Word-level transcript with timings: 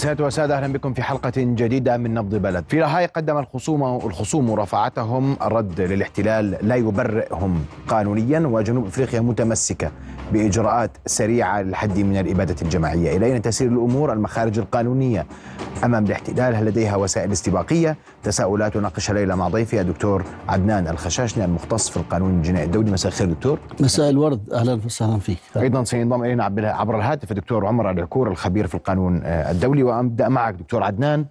سيادة 0.00 0.24
وسادة 0.24 0.56
أهلا 0.56 0.72
بكم 0.72 0.92
في 0.94 1.02
حلقة 1.02 1.32
جديدة 1.36 1.96
من 1.96 2.14
نبض 2.14 2.34
بلد. 2.34 2.64
في 2.68 2.78
لاهاي 2.78 3.06
قدم 3.06 3.38
الخصوم 3.38 3.82
الخصوم 3.82 4.50
مرافعتهم 4.50 5.36
الرد 5.42 5.80
للاحتلال 5.80 6.56
لا 6.62 6.74
يبرئهم 6.74 7.64
قانونيا 7.88 8.40
وجنوب 8.40 8.86
أفريقيا 8.86 9.20
متمسكة 9.20 9.90
بإجراءات 10.32 10.90
سريعة 11.06 11.62
للحد 11.62 11.98
من 11.98 12.16
الإبادة 12.16 12.56
الجماعية. 12.62 13.16
إلى 13.16 13.26
أين 13.26 13.42
تسير 13.42 13.68
الأمور 13.68 14.12
المخارج 14.12 14.58
القانونية. 14.58 15.26
أمام 15.84 16.04
الاحتلال 16.04 16.54
هل 16.54 16.66
لديها 16.66 16.96
وسائل 16.96 17.32
استباقية؟ 17.32 17.96
تساؤلات 18.22 18.76
ناقشها 18.76 19.14
ليلة 19.14 19.34
مع 19.34 19.48
ضيفي 19.48 19.80
الدكتور 19.80 20.24
عدنان 20.48 20.88
الخشاشني 20.88 21.44
المختص 21.44 21.90
في 21.90 21.96
القانون 21.96 22.30
الجنائي 22.30 22.66
الدولي. 22.66 22.90
مساء 22.90 23.12
الخير 23.12 23.30
دكتور. 23.30 23.58
مساء 23.80 24.10
الورد. 24.10 24.50
أهلا 24.52 24.80
وسهلا 24.84 25.18
فيك. 25.18 25.38
أيضا 25.56 25.84
سينضم 25.84 26.24
إلينا 26.24 26.44
عبر 26.44 26.98
الهاتف 26.98 27.30
الدكتور 27.30 27.66
عمر 27.66 27.90
العكور 27.90 28.28
الخبير 28.28 28.66
في 28.66 28.74
القانون 28.74 29.20
الدولي. 29.24 29.82
وأبدأ 29.82 30.28
معك 30.28 30.54
دكتور 30.54 30.82
عدنان. 30.82 31.24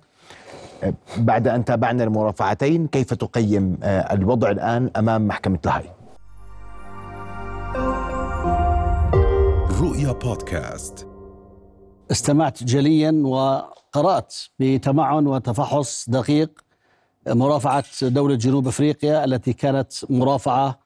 بعد 1.18 1.48
أن 1.48 1.66
تابعنا 1.66 2.04
المرافعتين 2.04 2.88
كيف 2.88 3.14
تقيم 3.14 3.78
الوضع 3.84 4.52
الآن 4.52 4.90
أمام 4.98 5.28
محكمة 5.28 5.60
لاهاي؟ 5.66 5.84
بودكاست 10.12 11.08
استمعت 12.12 12.64
جليا 12.64 13.12
وقرأت 13.24 14.36
بتمعن 14.60 15.28
وتفحص 15.28 16.10
دقيق 16.10 16.62
مرافعة 17.28 17.84
دولة 18.02 18.36
جنوب 18.36 18.68
أفريقيا 18.68 19.26
التي 19.26 19.54
كانت 19.54 19.92
مرافعة 20.10 20.80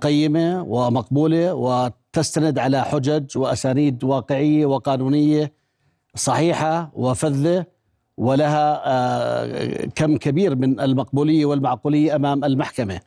قيمة 0.00 0.62
ومقبولة 0.62 1.54
وتستند 1.54 2.58
على 2.58 2.84
حجج 2.84 3.38
وأسانيد 3.38 4.04
واقعية 4.04 4.66
وقانونية 4.66 5.52
صحيحة 6.14 6.90
وفذة 6.94 7.66
ولها 8.16 9.86
كم 9.86 10.16
كبير 10.16 10.56
من 10.56 10.80
المقبولية 10.80 11.44
والمعقولية 11.46 12.16
أمام 12.16 12.44
المحكمة. 12.44 13.00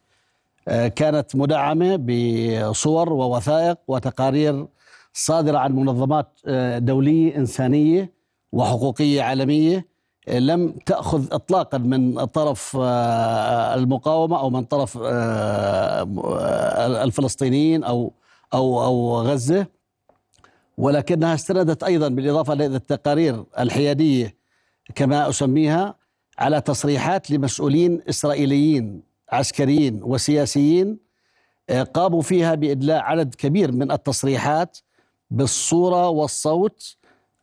كانت 0.96 1.36
مدعمة 1.36 1.96
بصور 1.96 3.14
ووثائق 3.14 3.78
وتقارير 3.88 4.68
صادرة 5.14 5.58
عن 5.58 5.72
منظمات 5.76 6.40
دولية 6.78 7.38
إنسانية 7.38 8.12
وحقوقية 8.52 9.22
عالمية 9.22 9.88
لم 10.28 10.72
تأخذ 10.86 11.34
إطلاقا 11.34 11.78
من 11.78 12.26
طرف 12.26 12.78
المقاومة 13.78 14.40
أو 14.40 14.50
من 14.50 14.64
طرف 14.64 14.98
الفلسطينيين 17.04 17.84
أو 17.84 18.14
أو 18.54 18.84
أو 18.84 19.22
غزة 19.22 19.68
ولكنها 20.78 21.34
استندت 21.34 21.84
أيضا 21.84 22.08
بالإضافة 22.08 22.54
إلى 22.54 22.66
التقارير 22.66 23.44
الحيادية 23.60 24.36
كما 24.96 25.30
أسميها 25.30 25.96
على 26.40 26.62
تصريحات 26.62 27.32
لمسؤولين 27.32 28.02
إسرائيليين 28.10 29.02
عسكريين 29.32 30.00
وسياسيين 30.04 30.98
قاموا 31.94 32.22
فيها 32.22 32.56
بإدلاء 32.56 33.02
عدد 33.02 33.36
كبير 33.36 33.72
من 33.72 33.92
التصريحات 33.92 34.78
بالصورة 35.34 36.10
والصوت 36.10 36.96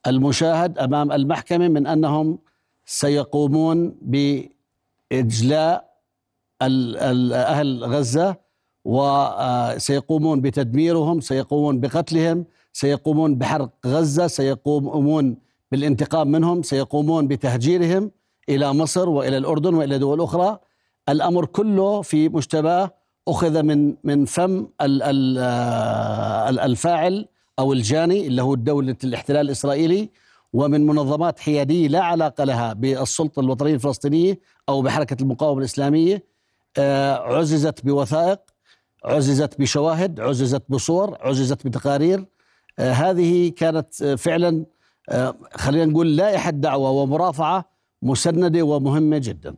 المشاهد 0.06 0.78
أمام 0.78 1.12
المحكمة 1.12 1.68
من 1.68 1.86
أنهم 1.86 2.38
سيقومون 2.86 3.94
بإجلاء 4.02 5.90
أهل 6.62 7.84
غزة 7.84 8.36
وسيقومون 8.84 10.40
بتدميرهم 10.40 11.20
سيقومون 11.20 11.80
بقتلهم 11.80 12.44
سيقومون 12.72 13.34
بحرق 13.34 13.70
غزة 13.86 14.26
سيقومون 14.26 15.36
بالانتقام 15.72 16.28
منهم 16.28 16.62
سيقومون 16.62 17.28
بتهجيرهم 17.28 18.10
إلى 18.48 18.72
مصر 18.72 19.08
وإلى 19.08 19.36
الأردن 19.38 19.74
وإلى 19.74 19.98
دول 19.98 20.20
أخرى. 20.20 20.58
الأمر 21.08 21.44
كله 21.46 22.02
في 22.02 22.28
مشتباه 22.28 22.90
أخذ 23.28 23.62
من 23.62 23.94
من 24.04 24.24
فم 24.24 24.66
الفاعل 26.66 27.28
أو 27.60 27.72
الجاني 27.72 28.26
اللي 28.26 28.42
هو 28.42 28.54
دولة 28.54 28.96
الاحتلال 29.04 29.46
الإسرائيلي 29.46 30.10
ومن 30.52 30.86
منظمات 30.86 31.38
حيادية 31.38 31.88
لا 31.88 32.02
علاقة 32.04 32.44
لها 32.44 32.72
بالسلطة 32.72 33.40
الوطنية 33.40 33.74
الفلسطينية 33.74 34.40
أو 34.68 34.82
بحركة 34.82 35.16
المقاومة 35.22 35.58
الإسلامية. 35.58 36.24
عززت 37.36 37.84
بوثائق 37.84 38.40
عززت 39.04 39.60
بشواهد 39.60 40.20
عززت 40.20 40.62
بصور 40.68 41.18
عززت 41.20 41.66
بتقارير. 41.66 42.24
هذه 42.78 43.48
كانت 43.48 44.04
فعلا 44.04 44.64
خلينا 45.54 45.84
نقول 45.84 46.16
لائحة 46.16 46.50
دعوة 46.50 46.90
ومرافعة 46.90 47.64
مسندة 48.02 48.62
ومهمة 48.62 49.18
جدا. 49.18 49.54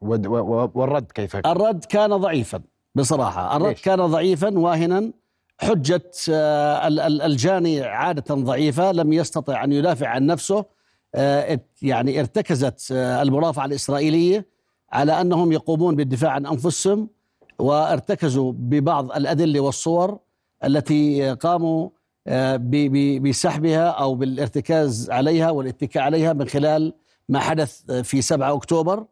والرد 0.00 1.12
كيف؟ 1.12 1.36
الرد 1.36 1.84
كان 1.84 2.16
ضعيفا 2.16 2.60
بصراحة. 2.94 3.56
الرد 3.56 3.68
ليش؟ 3.68 3.82
كان 3.82 4.06
ضعيفا 4.06 4.58
واهنا 4.58 5.12
حجة 5.58 6.10
الجاني 7.24 7.82
عادة 7.82 8.34
ضعيفة 8.34 8.92
لم 8.92 9.12
يستطع 9.12 9.64
أن 9.64 9.72
يدافع 9.72 10.08
عن 10.08 10.26
نفسه 10.26 10.64
يعني 11.82 12.20
ارتكزت 12.20 12.92
المرافعة 12.92 13.64
الإسرائيلية 13.64 14.46
على 14.92 15.20
أنهم 15.20 15.52
يقومون 15.52 15.96
بالدفاع 15.96 16.30
عن 16.30 16.46
أنفسهم 16.46 17.08
وارتكزوا 17.58 18.52
ببعض 18.56 19.12
الأدلة 19.12 19.60
والصور 19.60 20.18
التي 20.64 21.30
قاموا 21.30 21.88
بسحبها 23.20 23.88
أو 23.88 24.14
بالارتكاز 24.14 25.10
عليها 25.10 25.50
والاتكاء 25.50 26.02
عليها 26.02 26.32
من 26.32 26.48
خلال 26.48 26.92
ما 27.28 27.38
حدث 27.38 27.90
في 27.90 28.22
7 28.22 28.54
أكتوبر. 28.54 29.04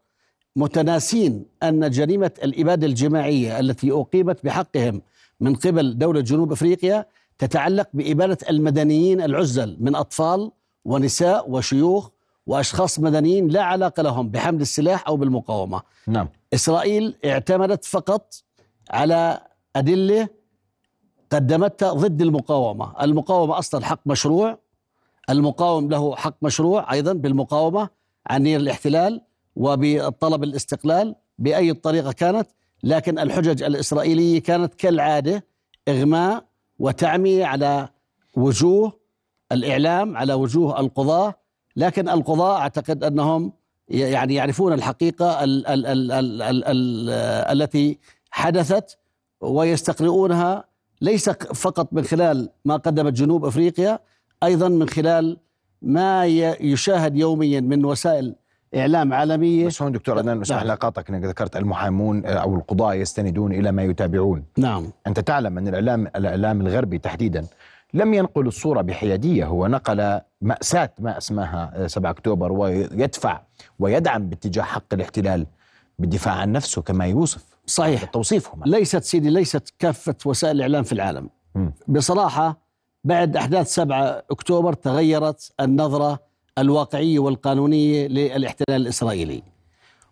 متناسين 0.57 1.45
أن 1.63 1.91
جريمة 1.91 2.31
الإبادة 2.45 2.87
الجماعية 2.87 3.61
التي 3.61 3.93
أقيمت 3.93 4.45
بحقهم 4.45 5.03
من 5.43 5.55
قبل 5.55 5.99
دولة 5.99 6.21
جنوب 6.21 6.53
أفريقيا 6.53 7.07
تتعلق 7.39 7.89
بإبادة 7.95 8.39
المدنيين 8.51 9.21
العزل 9.21 9.77
من 9.81 9.95
أطفال 9.95 10.51
ونساء 10.85 11.51
وشيوخ 11.51 12.09
وأشخاص 12.47 13.01
مدنيين 13.01 13.49
لا 13.49 13.63
علاقة 13.63 14.03
لهم 14.03 14.29
بحمل 14.29 14.61
السلاح 14.61 15.09
أو 15.09 15.17
بالمقاومة. 15.17 15.83
نعم. 16.07 16.29
إسرائيل 16.55 17.17
اعتمدت 17.25 17.85
فقط 17.85 18.35
على 18.91 19.41
أدلة 19.77 20.29
قدمتها 21.33 21.93
ضد 21.93 22.23
المقاومة. 22.23 23.03
المقاومة 23.03 23.59
أصلا 23.59 23.85
حق 23.85 24.01
مشروع 24.07 24.59
المقاوم 25.31 25.91
له 25.91 26.17
حق 26.17 26.35
مشروع 26.43 26.93
أيضا 26.93 27.13
بالمقاومة 27.13 27.89
عن 28.27 28.43
نير 28.43 28.61
الاحتلال 28.61 29.23
وبطلب 29.57 30.45
الاستقلال 30.45 31.15
بأي 31.39 31.75
طريقة 31.75 32.13
كانت. 32.13 32.49
لكن 32.83 33.19
الحجج 33.19 33.63
الإسرائيلية 33.63 34.43
كانت 34.43 34.75
كالعادة 34.75 35.45
إغماء 35.89 36.45
وتعمية 36.79 37.45
على 37.45 37.89
وجوه 38.37 39.01
الإعلام 39.53 40.17
على 40.17 40.35
وجوه 40.35 40.81
القضاة. 40.81 41.35
لكن 41.77 42.09
القضاة 42.09 42.59
أعتقد 42.59 43.05
أنهم 43.05 43.53
يعني 43.89 44.35
يعرفون 44.35 44.73
الحقيقة 44.73 45.45
ال 45.45 45.67
ال 45.67 45.87
ال 45.87 46.13
ال 46.13 46.43
ال 46.43 46.65
ال 46.65 47.11
التي 47.61 47.99
حدثت 48.31 48.99
ويستقرؤونها 49.41 50.65
ليس 51.01 51.31
فقط 51.31 51.93
من 51.93 52.05
خلال 52.05 52.49
ما 52.65 52.77
قدمت 52.77 53.13
جنوب 53.13 53.45
أفريقيا 53.45 53.99
أيضا 54.43 54.69
من 54.69 54.89
خلال 54.89 55.37
ما 55.83 56.27
يشاهد 56.61 57.17
يوميا 57.17 57.61
من 57.61 57.85
وسائل 57.85 58.35
إعلام 58.77 59.13
عالميه 59.13 59.67
بس 59.67 59.83
هون 59.83 59.93
دكتور 59.93 60.19
عدنان 60.19 60.41
اسمح 60.41 60.63
لي 60.63 60.73
اقاطعك 60.73 61.11
إنك 61.11 61.25
ذكرت 61.25 61.57
المحامون 61.57 62.27
أو 62.27 62.55
القضاة 62.55 62.95
يستندون 62.95 63.53
إلى 63.53 63.73
ما 63.73 63.83
يتابعون. 63.83 64.45
نعم. 64.59 64.87
أنت 65.07 65.21
تعلم 65.21 65.59
أن 65.59 65.69
الإعلام 65.69 66.07
الإعلام 66.17 66.61
الغربي 66.61 66.99
تحديدا 66.99 67.47
لم 67.95 68.15
ينقل 68.15 68.47
الصورة 68.47 68.83
بحيادية 68.83 69.47
هو 69.47 69.67
نقل 69.67 70.21
مأساة 70.41 70.91
ما 70.99 71.19
أسماها 71.19 71.87
7 71.87 72.11
أكتوبر 72.11 72.53
ويدفع 72.53 73.41
ويدعم 73.79 74.29
باتجاه 74.29 74.63
حق 74.63 74.85
الاحتلال 74.93 75.47
بالدفاع 75.99 76.35
عن 76.35 76.53
نفسه 76.53 76.83
كما 76.83 77.07
يوصف. 77.07 77.45
صحيح. 77.67 78.05
توصيفهم 78.05 78.61
ليست 78.67 79.03
سيدي 79.03 79.31
ليست 79.31 79.75
كافة 79.79 80.15
وسائل 80.27 80.57
الإعلام 80.57 80.83
في 80.83 80.93
العالم. 80.93 81.29
م. 81.55 81.69
بصراحة 81.89 82.63
بعد 83.05 83.37
أحداث 83.37 83.67
7 83.75 84.23
أكتوبر 84.31 84.73
تغيرت 84.73 85.53
النظرة 85.61 86.32
الواقعية 86.59 87.19
والقانونية 87.19 88.07
للاحتلال 88.09 88.83
الإسرائيلي. 88.83 89.43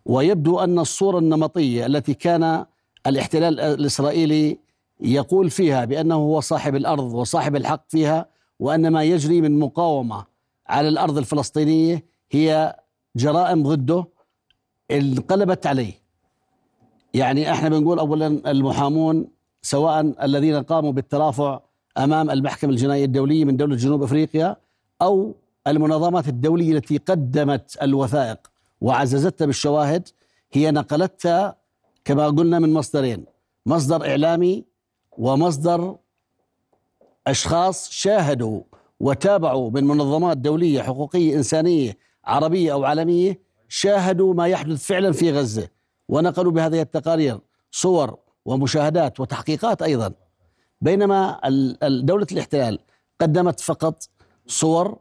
ويبدو 0.07 0.59
أن 0.59 0.79
الصورة 0.79 1.19
النمطية 1.19 1.87
التي 1.87 2.15
كان 2.15 2.65
الاحتلال 3.07 3.61
الإسرائيلي 3.61 4.59
يقول 5.01 5.51
فيها 5.51 5.85
بأنه 5.85 6.15
هو 6.15 6.41
صاحب 6.41 6.77
الأرض 6.77 7.15
وصاحب 7.15 7.57
الحق 7.57 7.85
فيها 7.89 8.27
وأن 8.59 8.89
ما 8.89 9.03
يجري 9.05 9.41
من 9.41 9.59
مقاومة 9.59 10.25
على 10.69 10.89
الأرض 10.89 11.19
الفلسطينية 11.19 12.05
هي 12.31 12.77
جرائم 13.17 13.63
ضده 13.63 14.05
انقلبت 14.91 15.67
عليه. 15.67 15.93
يعني 17.15 17.53
إحنا 17.53 17.69
بنقول 17.69 17.99
اولا 17.99 18.27
المحامون 18.27 19.29
سواء 19.63 20.25
الذين 20.25 20.63
قاموا 20.63 20.93
بالترافع 20.93 21.61
أمام 21.99 22.31
المحكمة 22.31 22.71
الجنائية 22.71 23.05
الدولية 23.05 23.45
من 23.45 23.57
دولة 23.57 23.77
جنوب 23.77 24.03
أفريقيا 24.03 24.57
أو 25.03 25.35
المنظمات 25.67 26.29
الدولية 26.29 26.73
التي 26.73 26.97
قدمت 26.97 27.79
الوثائق 27.83 28.39
وعززتها 28.81 29.47
بالشواهد 29.47 30.09
هي 30.53 30.71
نقلتها 30.71 31.57
كما 32.05 32.27
قلنا 32.27 32.59
من 32.59 32.73
مصدرين 32.73 33.25
مصدر 33.67 34.07
إعلامي 34.07 34.65
ومصدر 35.13 35.97
أشخاص 37.27 37.91
شاهدوا 37.91 38.63
وتابعوا 39.01 39.71
من 39.71 39.85
منظمات 39.85 40.37
دولية 40.37 40.83
حقوقية 40.83 41.37
إنسانية 41.37 41.99
عربية 42.25 42.73
أو 42.73 42.85
عالمية 42.85 43.41
شاهدوا 43.69 44.35
ما 44.35 44.47
يحدث 44.47 44.87
فعلا 44.87 45.13
في 45.13 45.33
غزة 45.33 45.69
ونقلوا 46.09 46.53
بهذه 46.53 46.81
التقارير 46.81 47.39
صور 47.71 48.19
ومشاهدات 48.45 49.21
وتحقيقات 49.21 49.83
أيضا. 49.83 50.13
بينما 50.81 51.41
دولة 51.83 52.27
الاحتلال 52.33 52.79
قدمت 53.21 53.61
فقط 53.61 54.09
صور 54.47 54.99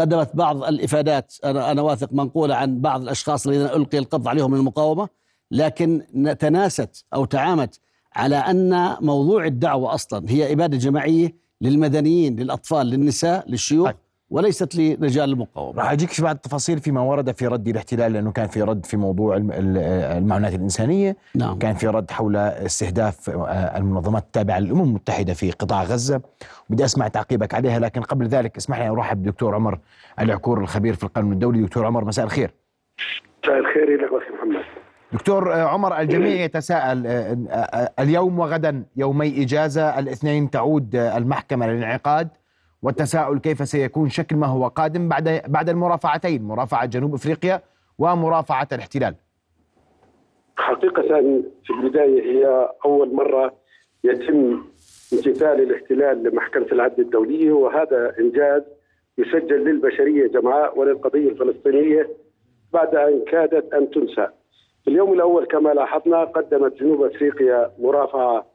قدمت 0.00 0.36
بعض 0.36 0.64
الإفادات 0.64 1.34
أنا 1.44 1.70
أنا 1.70 1.82
واثق 1.82 2.12
منقولة 2.12 2.54
عن 2.54 2.80
بعض 2.80 3.02
الأشخاص 3.02 3.46
الذين 3.46 3.66
ألقي 3.66 3.98
القبض 3.98 4.28
عليهم 4.28 4.50
من 4.50 4.58
المقاومة 4.58 5.08
لكن 5.50 6.02
تناست 6.40 7.04
أو 7.14 7.24
تعامت 7.24 7.80
على 8.14 8.36
أن 8.36 8.96
موضوع 9.00 9.46
الدعوة 9.46 9.94
أصلا 9.94 10.30
هي 10.30 10.52
إبادة 10.52 10.76
جماعية 10.78 11.36
للمدنيين 11.60 12.36
للأطفال 12.36 12.86
للنساء 12.86 13.50
للشيوخ. 13.50 13.90
وليست 14.34 14.76
لرجال 14.76 15.30
المقاومة. 15.30 15.82
راح 15.82 15.92
أجيك 15.92 16.20
بعض 16.20 16.34
التفاصيل 16.34 16.78
فيما 16.78 17.00
ورد 17.00 17.36
في 17.36 17.46
رد 17.46 17.68
الاحتلال 17.68 18.12
لأنه 18.12 18.32
كان 18.32 18.48
في 18.48 18.62
رد 18.62 18.86
في 18.86 18.96
موضوع 18.96 19.36
المعونات 19.36 20.54
الإنسانية، 20.54 21.16
نعم. 21.34 21.58
كان 21.58 21.74
في 21.74 21.86
رد 21.86 22.10
حول 22.10 22.36
استهداف 22.36 23.30
آه، 23.30 23.78
المنظمات 23.78 24.22
التابعة 24.22 24.58
للأمم 24.58 24.82
المتحدة 24.82 25.34
في 25.34 25.50
قطاع 25.50 25.82
غزة، 25.82 26.20
بدي 26.70 26.84
أسمع 26.84 27.08
تعقيبك 27.08 27.54
عليها 27.54 27.78
لكن 27.78 28.00
قبل 28.00 28.26
ذلك 28.26 28.56
اسمح 28.56 28.78
لي 28.78 28.88
أرحب 28.88 29.22
بدكتور 29.22 29.54
عمر 29.54 29.78
العكور 30.20 30.60
الخبير 30.60 30.94
في 30.94 31.04
القانون 31.04 31.32
الدولي، 31.32 31.62
دكتور 31.62 31.86
عمر 31.86 32.04
مساء 32.04 32.24
الخير. 32.24 32.50
مساء 33.44 33.58
الخير 33.58 33.96
لك 33.96 34.10
أخي 34.22 34.34
محمد. 34.34 34.64
دكتور 35.12 35.54
آه، 35.54 35.62
عمر 35.62 36.00
الجميع 36.00 36.44
يتساءل 36.44 37.06
آه، 37.06 37.92
اليوم 37.98 38.38
وغدا 38.38 38.84
يومي 38.96 39.42
إجازة، 39.42 39.98
الاثنين 39.98 40.50
تعود 40.50 40.96
المحكمة 40.96 41.66
للانعقاد 41.66 42.28
والتساؤل 42.84 43.38
كيف 43.38 43.68
سيكون 43.68 44.08
شكل 44.08 44.36
ما 44.36 44.46
هو 44.46 44.68
قادم 44.68 45.08
بعد 45.08 45.42
بعد 45.48 45.68
المرافعتين 45.68 46.42
مرافعة 46.42 46.86
جنوب 46.86 47.14
إفريقيا 47.14 47.62
ومرافعة 47.98 48.68
الاحتلال 48.72 49.14
حقيقة 50.56 51.02
في 51.64 51.70
البداية 51.70 52.22
هي 52.22 52.68
أول 52.84 53.14
مرة 53.14 53.54
يتم 54.04 54.62
امتثال 55.12 55.60
الاحتلال 55.60 56.22
لمحكمة 56.22 56.66
العدل 56.72 57.02
الدولية 57.02 57.52
وهذا 57.52 58.14
إنجاز 58.18 58.62
يسجل 59.18 59.64
للبشرية 59.64 60.26
جمعاء 60.26 60.78
وللقضية 60.78 61.28
الفلسطينية 61.28 62.08
بعد 62.72 62.94
أن 62.94 63.24
كادت 63.30 63.74
أن 63.74 63.90
تنسى. 63.90 64.28
في 64.84 64.90
اليوم 64.90 65.12
الأول 65.12 65.46
كما 65.46 65.68
لاحظنا 65.68 66.24
قدمت 66.24 66.74
جنوب 66.80 67.02
إفريقيا 67.02 67.70
مرافعة 67.78 68.46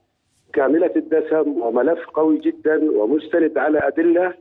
كاملة 0.53 0.91
الدسم 0.95 1.61
وملف 1.61 2.05
قوي 2.05 2.37
جدا 2.37 2.91
ومستند 2.91 3.57
على 3.57 3.79
أدلة 3.83 4.33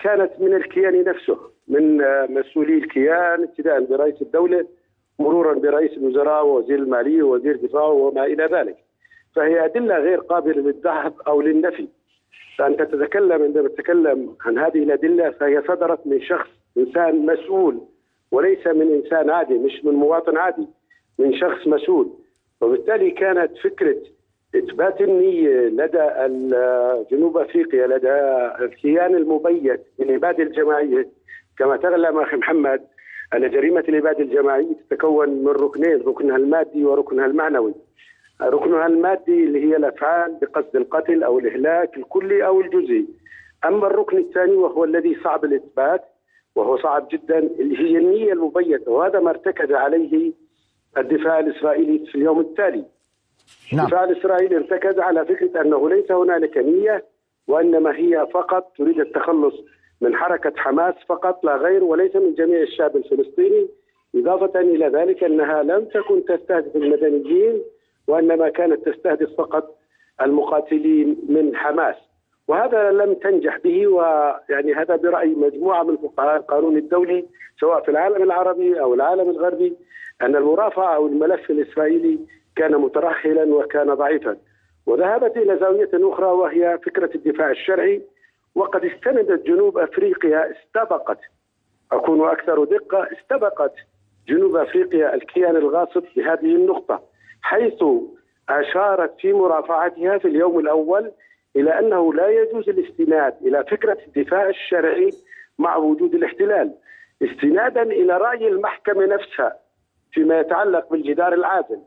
كانت 0.00 0.30
من 0.38 0.54
الكيان 0.54 1.04
نفسه 1.04 1.38
من 1.68 1.96
مسؤولي 2.34 2.74
الكيان 2.74 3.42
ابتداء 3.42 3.84
برئيس 3.84 4.22
الدولة 4.22 4.66
مرورا 5.18 5.54
برئيس 5.54 5.92
الوزراء 5.92 6.46
ووزير 6.46 6.78
المالية 6.78 7.22
ووزير 7.22 7.54
الدفاع 7.54 7.84
وما 7.84 8.24
إلى 8.24 8.44
ذلك. 8.44 8.76
فهي 9.34 9.64
أدلة 9.64 9.98
غير 9.98 10.20
قابلة 10.20 10.62
للذهب 10.62 11.14
أو 11.26 11.40
للنفي. 11.40 11.88
فأنت 12.58 12.82
تتكلم 12.82 13.42
عندما 13.42 13.68
تتكلم 13.68 14.36
عن 14.46 14.58
هذه 14.58 14.82
الأدلة 14.82 15.30
فهي 15.30 15.62
صدرت 15.68 16.06
من 16.06 16.20
شخص 16.20 16.48
إنسان 16.78 17.26
مسؤول 17.26 17.80
وليس 18.32 18.66
من 18.66 18.94
إنسان 18.94 19.30
عادي 19.30 19.54
مش 19.58 19.84
من 19.84 19.92
مواطن 19.94 20.36
عادي 20.36 20.66
من 21.18 21.36
شخص 21.36 21.66
مسؤول. 21.66 22.10
وبالتالي 22.60 23.10
كانت 23.10 23.58
فكرة 23.58 23.96
إثبات 24.54 25.00
النيه 25.00 25.48
لدى 25.48 26.06
جنوب 27.10 27.36
أفريقيا 27.36 27.86
لدى 27.86 28.12
الكيان 28.64 29.14
المبيت 29.14 29.80
بالاباده 29.98 30.42
الجماعية. 30.42 31.08
كما 31.58 31.76
تعلم 31.76 32.18
أخي 32.18 32.36
محمد 32.36 32.80
أن 33.34 33.50
جريمة 33.50 33.84
الاباده 33.88 34.20
الجماعية 34.20 34.76
تتكون 34.90 35.28
من 35.28 35.48
ركنين 35.48 36.02
ركنها 36.06 36.36
المادي 36.36 36.84
وركنها 36.84 37.26
المعنوي. 37.26 37.74
ركنها 38.42 38.86
المادي 38.86 39.44
اللي 39.44 39.64
هي 39.64 39.76
الأفعال 39.76 40.38
بقصد 40.42 40.76
القتل 40.76 41.22
أو 41.22 41.38
الإهلاك 41.38 41.96
الكلي 41.96 42.46
أو 42.46 42.60
الجزئي. 42.60 43.06
أما 43.64 43.86
الركن 43.86 44.18
الثاني 44.18 44.52
وهو 44.52 44.84
الذي 44.84 45.16
صعب 45.24 45.44
الإثبات 45.44 46.04
وهو 46.56 46.76
صعب 46.76 47.08
جدا 47.12 47.38
اللي 47.38 47.78
هي 47.78 47.98
النية 47.98 48.32
المبيتة. 48.32 48.90
وهذا 48.90 49.20
ما 49.20 49.30
ارتكز 49.30 49.72
عليه 49.72 50.32
الدفاع 50.98 51.38
الإسرائيلي 51.38 52.06
في 52.06 52.14
اليوم 52.14 52.40
التالي. 52.40 52.84
نعم. 53.72 53.84
الدفاع 53.84 54.04
الاسرائيلي 54.04 54.56
ارتكز 54.56 54.98
على 54.98 55.24
فكرة 55.24 55.60
أنه 55.60 55.90
ليس 55.90 56.12
هنالك 56.12 56.58
نية 56.58 57.04
وإنما 57.48 57.96
هي 57.96 58.26
فقط 58.34 58.72
تريد 58.78 59.00
التخلص 59.00 59.54
من 60.00 60.16
حركة 60.16 60.52
حماس 60.56 60.94
فقط 61.08 61.44
لا 61.44 61.56
غير 61.56 61.84
وليس 61.84 62.16
من 62.16 62.34
جميع 62.34 62.62
الشعب 62.62 62.96
الفلسطيني 62.96 63.68
إضافة 64.14 64.60
إلى 64.60 64.86
ذلك 64.88 65.24
أنها 65.24 65.62
لم 65.62 65.84
تكن 65.84 66.24
تستهدف 66.24 66.76
المدنيين 66.76 67.62
وإنما 68.08 68.48
كانت 68.48 68.88
تستهدف 68.88 69.36
فقط 69.38 69.76
المقاتلين 70.20 71.16
من 71.28 71.56
حماس 71.56 71.96
وهذا 72.48 72.90
لم 72.90 73.14
تنجح 73.14 73.58
به 73.64 73.86
ويعني 73.86 74.74
هذا 74.74 74.96
برأي 74.96 75.28
مجموعة 75.28 75.82
من 75.82 75.96
فقهاء 75.96 76.36
القانون 76.36 76.76
الدولي 76.76 77.24
سواء 77.60 77.82
في 77.82 77.90
العالم 77.90 78.22
العربي 78.22 78.80
أو 78.80 78.94
العالم 78.94 79.30
الغربي 79.30 79.76
أن 80.22 80.36
المرافعة 80.36 80.94
أو 80.94 81.06
الملف 81.06 81.50
الإسرائيلي 81.50 82.18
كان 82.60 82.76
مترهلا 82.76 83.54
وكان 83.54 83.94
ضعيفا 83.94 84.36
وذهبت 84.86 85.36
إلى 85.36 85.58
زاوية 85.58 85.90
أخرى 85.94 86.26
وهي 86.26 86.78
فكرة 86.86 87.10
الدفاع 87.14 87.50
الشرعي 87.50 88.02
وقد 88.54 88.84
استندت 88.84 89.46
جنوب 89.46 89.78
أفريقيا 89.78 90.50
استبقت. 90.50 91.18
أكون 91.92 92.28
أكثر 92.28 92.64
دقة 92.64 93.08
استبقت 93.12 93.72
جنوب 94.28 94.56
أفريقيا 94.56 95.14
الكيان 95.14 95.56
الغاصب 95.56 96.04
بهذه 96.16 96.56
النقطة 96.56 97.02
حيث 97.42 97.84
أشارت 98.48 99.14
في 99.20 99.32
مرافعتها 99.32 100.18
في 100.18 100.28
اليوم 100.28 100.58
الأول 100.58 101.12
إلى 101.56 101.78
أنه 101.78 102.14
لا 102.14 102.28
يجوز 102.28 102.68
الاستناد 102.68 103.34
إلى 103.42 103.64
فكرة 103.64 103.98
الدفاع 104.06 104.48
الشرعي 104.48 105.10
مع 105.58 105.76
وجود 105.76 106.14
الاحتلال 106.14 106.74
استنادا 107.22 107.82
إلى 107.82 108.16
رأي 108.16 108.48
المحكمة 108.48 109.06
نفسها 109.06 109.56
فيما 110.12 110.40
يتعلق 110.40 110.90
بالجدار 110.90 111.32
العازل. 111.32 111.80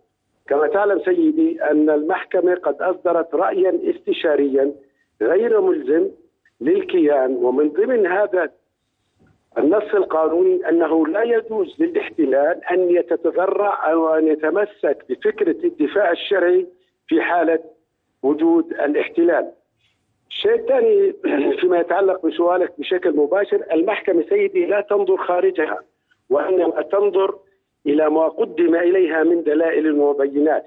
كما 0.49 0.67
تعلم 0.67 0.99
سيدي 1.05 1.63
أن 1.63 1.89
المحكمة 1.89 2.55
قد 2.55 2.81
أصدرت 2.81 3.35
رأيا 3.35 3.79
استشاريا 3.83 4.73
غير 5.21 5.61
ملزم 5.61 6.09
للكيان 6.61 7.31
ومن 7.31 7.69
ضمن 7.69 8.07
هذا 8.07 8.49
النص 9.57 9.93
القانوني 9.93 10.69
أنه 10.69 11.07
لا 11.07 11.23
يجوز 11.23 11.75
للاحتلال 11.79 12.61
أن 12.71 12.89
يتذرع 12.89 13.91
أو 13.91 14.15
أن 14.15 14.27
يتمسك 14.27 15.05
بفكرة 15.09 15.65
الدفاع 15.65 16.11
الشرعي 16.11 16.67
في 17.07 17.21
حالة 17.21 17.59
وجود 18.23 18.73
الاحتلال. 18.73 19.51
الشيء 20.29 20.55
الثاني 20.55 21.13
فيما 21.59 21.79
يتعلق 21.79 22.25
بسؤالك 22.25 22.73
بشكل 22.79 23.15
مباشر 23.15 23.63
المحكمة 23.71 24.25
سيدي 24.29 24.65
لا 24.65 24.81
تنظر 24.81 25.17
خارجها 25.17 25.79
وإنما 26.29 26.81
تنظر 26.81 27.35
إلى 27.87 28.09
ما 28.09 28.27
قدم 28.27 28.75
إليها 28.75 29.23
من 29.23 29.43
دلائل 29.43 29.91
وبينات 29.91 30.65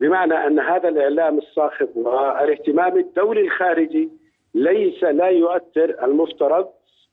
بمعنى 0.00 0.34
أن 0.34 0.58
هذا 0.60 0.88
الإعلام 0.88 1.38
الصاخب 1.38 1.88
والاهتمام 1.96 2.98
الدولي 2.98 3.40
الخارجي 3.40 4.08
ليس 4.54 5.04
لا 5.04 5.26
يؤثر 5.28 6.04
المفترض 6.04 6.68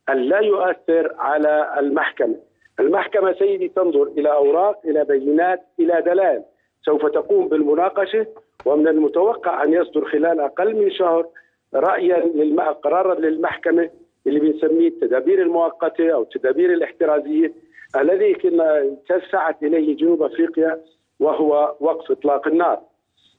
أن 0.10 0.18
لا 0.18 0.40
يؤثر 0.40 1.16
على 1.18 1.76
المحكمة. 1.80 2.36
المحكمة 2.80 3.34
سيدي 3.34 3.68
تنظر 3.68 4.04
إلى 4.04 4.32
أوراق 4.32 4.80
إلى 4.86 5.04
بينات 5.04 5.62
إلى 5.80 6.02
دلائل 6.06 6.44
سوف 6.86 7.06
تقوم 7.06 7.48
بالمناقشة 7.48 8.28
ومن 8.66 8.88
المتوقع 8.88 9.64
أن 9.64 9.74
يصدر 9.74 10.06
خلال 10.06 10.40
أقل 10.40 10.76
من 10.76 10.92
شهر 10.92 11.28
رايا 11.74 12.72
قرارا 12.84 13.16
للمحكمة 13.16 13.90
اللي 14.28 14.40
بنسميه 14.40 14.88
التدابير 14.88 15.42
المؤقتة 15.42 16.10
أو 16.10 16.22
التدابير 16.22 16.74
الاحترازية 16.74 17.54
الذي 17.96 18.34
كنا 18.34 18.98
تسعت 19.10 19.64
إليه 19.64 19.98
جنوب 19.98 20.24
أفريقيا 20.24 20.82
وهو 21.20 21.76
وقف 21.80 22.12
إطلاق 22.12 22.48
النار. 22.48 22.82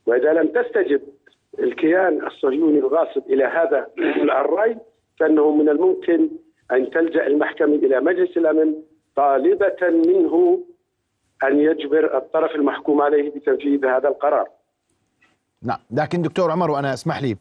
وإذا 0.06 0.32
لم 0.32 0.48
تستجب 0.48 1.00
الكيان 1.58 2.26
الصهيوني 2.26 2.78
الغاصب 2.78 3.22
إلى 3.26 3.44
هذا 3.44 3.86
الرأي 4.40 4.76
فإنه 5.20 5.50
من 5.50 5.68
الممكن 5.68 6.28
أن 6.72 6.90
تلجأ 6.90 7.26
المحكمة 7.26 7.74
إلى 7.74 8.00
مجلس 8.00 8.36
الأمن 8.36 8.74
طالبة 9.16 9.76
منه 9.90 10.64
أن 11.44 11.60
يجبر 11.60 12.16
الطرف 12.16 12.54
المحكوم 12.54 13.00
عليه 13.00 13.30
بتنفيذ 13.30 13.86
هذا 13.86 14.08
القرار. 14.08 14.48
نعم، 15.62 15.78
لكن 15.90 16.22
دكتور 16.22 16.50
عمر 16.50 16.70
وأنا 16.70 16.94
أسمح 16.94 17.22
لي 17.22 17.36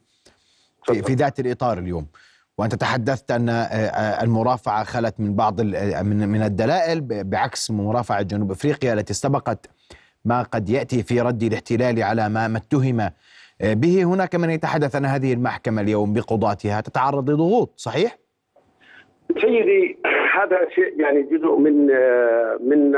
في, 0.85 1.03
في 1.03 1.13
ذات 1.13 1.39
الإطار 1.39 1.77
اليوم. 1.77 2.07
وأنت 2.61 2.75
تحدثت 2.75 3.31
أن 3.31 3.49
المرافعة 4.23 4.83
خلت 4.83 5.19
من 5.19 5.35
بعض 5.35 5.61
من 5.61 6.29
من 6.29 6.41
الدلائل 6.43 7.01
بعكس 7.23 7.71
مرافعة 7.71 8.21
جنوب 8.21 8.51
أفريقيا 8.51 8.93
التي 8.93 9.13
استبقت 9.13 9.69
ما 10.25 10.41
قد 10.41 10.69
يأتي 10.69 11.03
في 11.03 11.21
رد 11.21 11.43
الاحتلال 11.43 12.03
على 12.03 12.29
ما 12.29 12.57
اتهم 12.57 13.09
به. 13.61 14.03
هناك 14.03 14.35
من 14.35 14.49
يتحدث 14.49 14.95
ان 14.95 15.05
هذه 15.05 15.33
المحكمة 15.33 15.81
اليوم 15.81 16.13
بقضاتها. 16.13 16.81
تتعرض 16.81 17.29
لضغوط 17.29 17.73
صحيح؟ 17.75 18.17
سيدي 19.41 19.97
هذا 20.35 20.69
شيء 20.75 21.01
يعني 21.01 21.21
جزء 21.21 21.55
من 21.55 21.85
من 22.69 22.95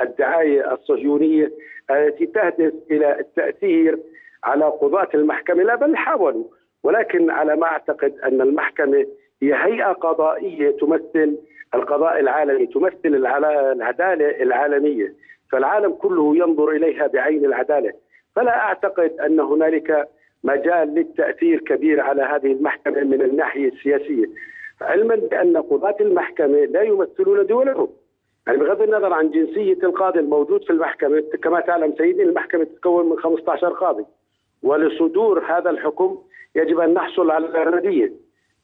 الدعاية 0.00 0.72
الصهيونية 0.72 1.52
التي 1.90 2.26
تهدف 2.26 2.72
إلى 2.90 3.20
التأثير 3.20 3.98
على 4.44 4.64
قضاة 4.64 5.08
المحكمة. 5.14 5.62
لا 5.62 5.74
بل 5.74 5.96
حاولوا. 5.96 6.57
ولكن 6.82 7.30
على 7.30 7.56
ما 7.56 7.66
أعتقد 7.66 8.14
أن 8.24 8.40
المحكمة 8.40 9.06
هي 9.42 9.54
هيئة 9.54 9.92
قضائية 9.92 10.70
تمثل 10.70 11.38
القضاء 11.74 12.20
العالمي 12.20 12.66
تمثل 12.66 12.98
العدالة 13.04 14.42
العالمية. 14.42 15.14
فالعالم 15.52 15.92
كله 15.92 16.36
ينظر 16.36 16.70
إليها 16.70 17.06
بعين 17.06 17.44
العدالة. 17.44 17.92
فلا 18.36 18.58
أعتقد 18.58 19.20
أن 19.20 19.40
هنالك 19.40 20.08
مجال 20.44 20.94
للتأثير 20.94 21.60
كبير 21.60 22.00
على 22.00 22.22
هذه 22.22 22.52
المحكمة 22.52 23.00
من 23.04 23.22
الناحية 23.22 23.68
السياسية. 23.68 24.26
علما 24.80 25.14
بأن 25.14 25.56
قضاة 25.56 25.96
المحكمة 26.00 26.58
لا 26.64 26.82
يمثلون 26.82 27.46
دولهم. 27.46 27.88
يعني 28.46 28.58
بغض 28.58 28.82
النظر 28.82 29.12
عن 29.12 29.30
جنسية 29.30 29.78
القاضي 29.82 30.20
الموجود 30.20 30.64
في 30.64 30.70
المحكمة 30.70 31.20
كما 31.42 31.60
تعلم 31.60 31.94
سيدي 31.98 32.22
المحكمة 32.22 32.64
تتكون 32.64 33.08
من 33.08 33.18
15 33.18 33.68
قاضي. 33.68 34.04
ولصدور 34.62 35.44
هذا 35.44 35.70
الحكم 35.70 36.18
يجب 36.58 36.80
أن 36.80 36.94
نحصل 36.94 37.30
على 37.30 37.46
الاغلبيه 37.46 38.12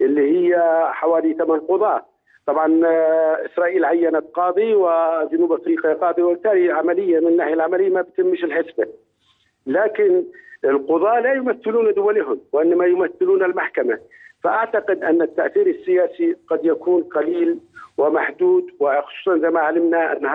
اللي 0.01 0.21
هي 0.33 0.83
حوالي 0.93 1.35
ثمان 1.35 1.61
قضاة. 1.61 2.07
طبعا 2.47 2.81
إسرائيل 3.47 3.85
عينت 3.85 4.25
قاضي 4.35 4.75
وجنوب 4.75 5.53
أفريقيا 5.53 5.95
قاضي 5.95 6.23
وبالتالي 6.23 6.73
عملية 6.73 7.21
من 7.21 7.27
الناحيه 7.27 7.55
العملية 7.55 7.91
ما 7.91 8.01
بتمش 8.03 8.45
الحسبة. 8.45 8.87
لكن 9.67 10.25
القضاة 10.65 11.21
لا 11.21 11.35
يمثلون 11.35 11.95
دولهم 11.95 12.41
وإنما 12.53 12.87
يمثلون 12.87 13.45
المحكمة. 13.45 13.99
فأعتقد 14.43 15.05
أن 15.05 15.23
التأثير 15.23 15.67
السياسي 15.67 16.37
قد 16.49 16.61
يكون 16.65 17.03
قليل 17.03 17.59
ومحدود 17.99 18.71
وخصوصا 18.81 19.39
زي 19.39 19.51
ما 19.51 19.61
علمنا 19.61 20.13
أن 20.13 20.27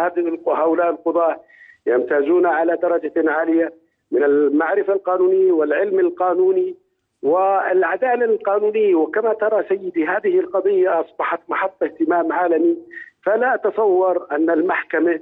هؤلاء 0.47 0.89
القضاة 0.89 1.39
يمتازون 1.87 2.45
على 2.45 2.75
درجة 2.75 3.31
عالية 3.31 3.73
من 4.11 4.23
المعرفة 4.23 4.93
القانونية 4.93 5.51
والعلم 5.51 5.99
القانوني. 5.99 6.75
والعدالة 7.23 8.25
القانونية 8.25 8.95
وكما 8.95 9.33
ترى 9.33 9.63
سيدي 9.69 10.05
هذه 10.05 10.39
القضية 10.39 11.01
أصبحت 11.01 11.39
محط 11.49 11.83
اهتمام 11.83 12.33
عالمي 12.33 12.77
فلا 13.23 13.55
أتصور 13.55 14.27
أن 14.31 14.49
المحكمة 14.49 15.19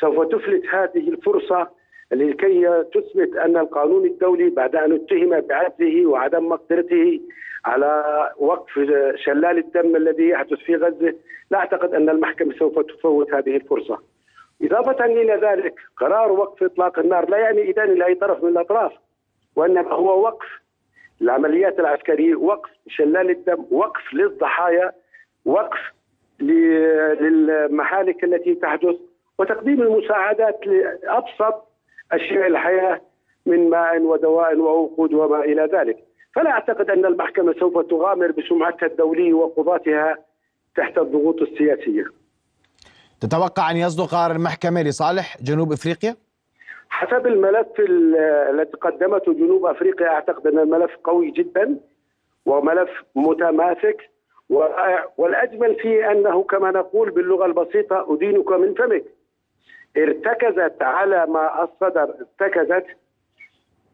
سوف 0.00 0.28
تفلت 0.28 0.66
هذه 0.66 1.08
الفرصة 1.08 1.68
لكي 2.12 2.84
تثبت 2.94 3.36
أن 3.36 3.56
القانون 3.56 4.06
الدولي 4.06 4.50
بعد 4.50 4.76
أن 4.76 4.92
اتهم 4.92 5.40
بعجزه 5.40 6.06
وعدم 6.06 6.48
مقدرته 6.48 7.20
على 7.64 8.04
وقف 8.38 8.70
شلال 9.14 9.58
الدم 9.58 9.96
الذي 9.96 10.28
يحدث 10.28 10.58
في 10.58 10.76
غزة، 10.76 11.14
لا 11.50 11.58
أعتقد 11.58 11.94
أن 11.94 12.08
المحكمة 12.08 12.54
سوف 12.58 12.78
تفوت 12.78 13.34
هذه 13.34 13.56
الفرصة. 13.56 13.98
إضافة 14.62 15.04
إلى 15.04 15.34
ذلك 15.42 15.74
قرار 15.96 16.32
وقف 16.32 16.62
إطلاق 16.62 16.98
النار 16.98 17.30
لا 17.30 17.38
يعني 17.38 17.70
إدانة 17.70 17.92
لأي 17.92 18.14
طرف 18.14 18.44
من 18.44 18.50
الأطراف 18.50 18.92
وإنما 19.56 19.92
هو 19.92 20.22
وقف 20.22 20.59
العمليات 21.22 21.78
العسكرية، 21.78 22.34
وقف 22.34 22.70
شلال 22.88 23.30
الدم، 23.30 23.64
وقف 23.70 24.14
للضحايا، 24.14 24.92
وقف 25.44 25.78
للمحالك 26.40 28.24
التي 28.24 28.54
تحدث 28.54 28.96
وتقديم 29.38 29.82
المساعدات 29.82 30.60
لأبسط 30.66 31.68
أشياء 32.12 32.46
الحياة 32.46 33.00
من 33.46 33.70
ماء 33.70 34.02
ودواء 34.02 34.56
ووقود 34.56 35.14
وما 35.14 35.40
إلى 35.40 35.68
ذلك، 35.72 35.96
فلا 36.34 36.50
أعتقد 36.50 36.90
أن 36.90 37.04
المحكمة 37.04 37.54
سوف 37.60 37.90
تغامر 37.90 38.30
بسمعتها 38.30 38.86
الدولية 38.86 39.32
وقضاتها 39.32 40.18
تحت 40.76 40.98
الضغوط 40.98 41.42
السياسية. 41.42 42.04
تتوقع 43.20 43.70
أن 43.70 43.76
يصدر 43.76 44.04
قرار 44.04 44.30
المحكمة 44.30 44.82
لصالح 44.82 45.36
جنوب 45.42 45.72
إفريقيا؟ 45.72 46.16
حسب 46.90 47.26
الملف 47.26 47.68
الذي 48.50 48.70
قدمته 48.80 49.32
جنوب 49.32 49.66
أفريقيا 49.66 50.08
أعتقد 50.08 50.46
أن 50.46 50.58
الملف 50.58 50.96
قوي 51.04 51.30
جدا 51.30 51.76
وملف 52.46 52.90
متماسك. 53.14 54.10
والأجمل 55.18 55.74
فيه 55.74 56.12
أنه 56.12 56.42
كما 56.42 56.70
نقول 56.70 57.10
باللغة 57.10 57.46
البسيطة 57.46 58.14
أدينك 58.14 58.52
من 58.52 58.74
فمك. 58.74 59.04
ارتكزت 59.96 60.82
على 60.82 61.26
ما 61.26 61.64
الصدر 61.64 62.14
ارتكزت 62.20 62.86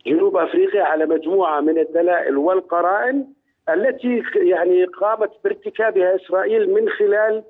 جنوب 0.07 0.37
أفريقيا 0.37 0.83
على 0.83 1.07
مجموعة 1.07 1.61
من 1.61 1.79
الدلائل 1.79 2.37
والقرائن 2.37 3.27
التي 3.69 4.23
يعني 4.35 4.85
قامت 4.85 5.31
بارتكابها 5.45 6.17
إسرائيل 6.17 6.75
من 6.75 6.89
خلال 6.89 7.43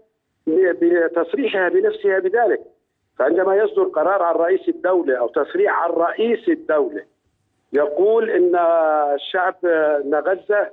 بتصريحها 0.47 1.69
بنفسها 1.69 2.19
بذلك. 2.19 2.61
فعندما 3.19 3.57
يصدر 3.57 3.85
قرار 3.85 4.23
عن 4.23 4.35
رئيس 4.35 4.69
الدولة 4.69 5.17
أو 5.17 5.29
تصريح 5.29 5.83
عن 5.83 5.91
رئيس 5.91 6.49
الدولة 6.49 7.03
يقول 7.73 8.31
إن 8.31 8.57
الشعب 9.15 9.55
ان 9.65 10.15
غزه 10.15 10.71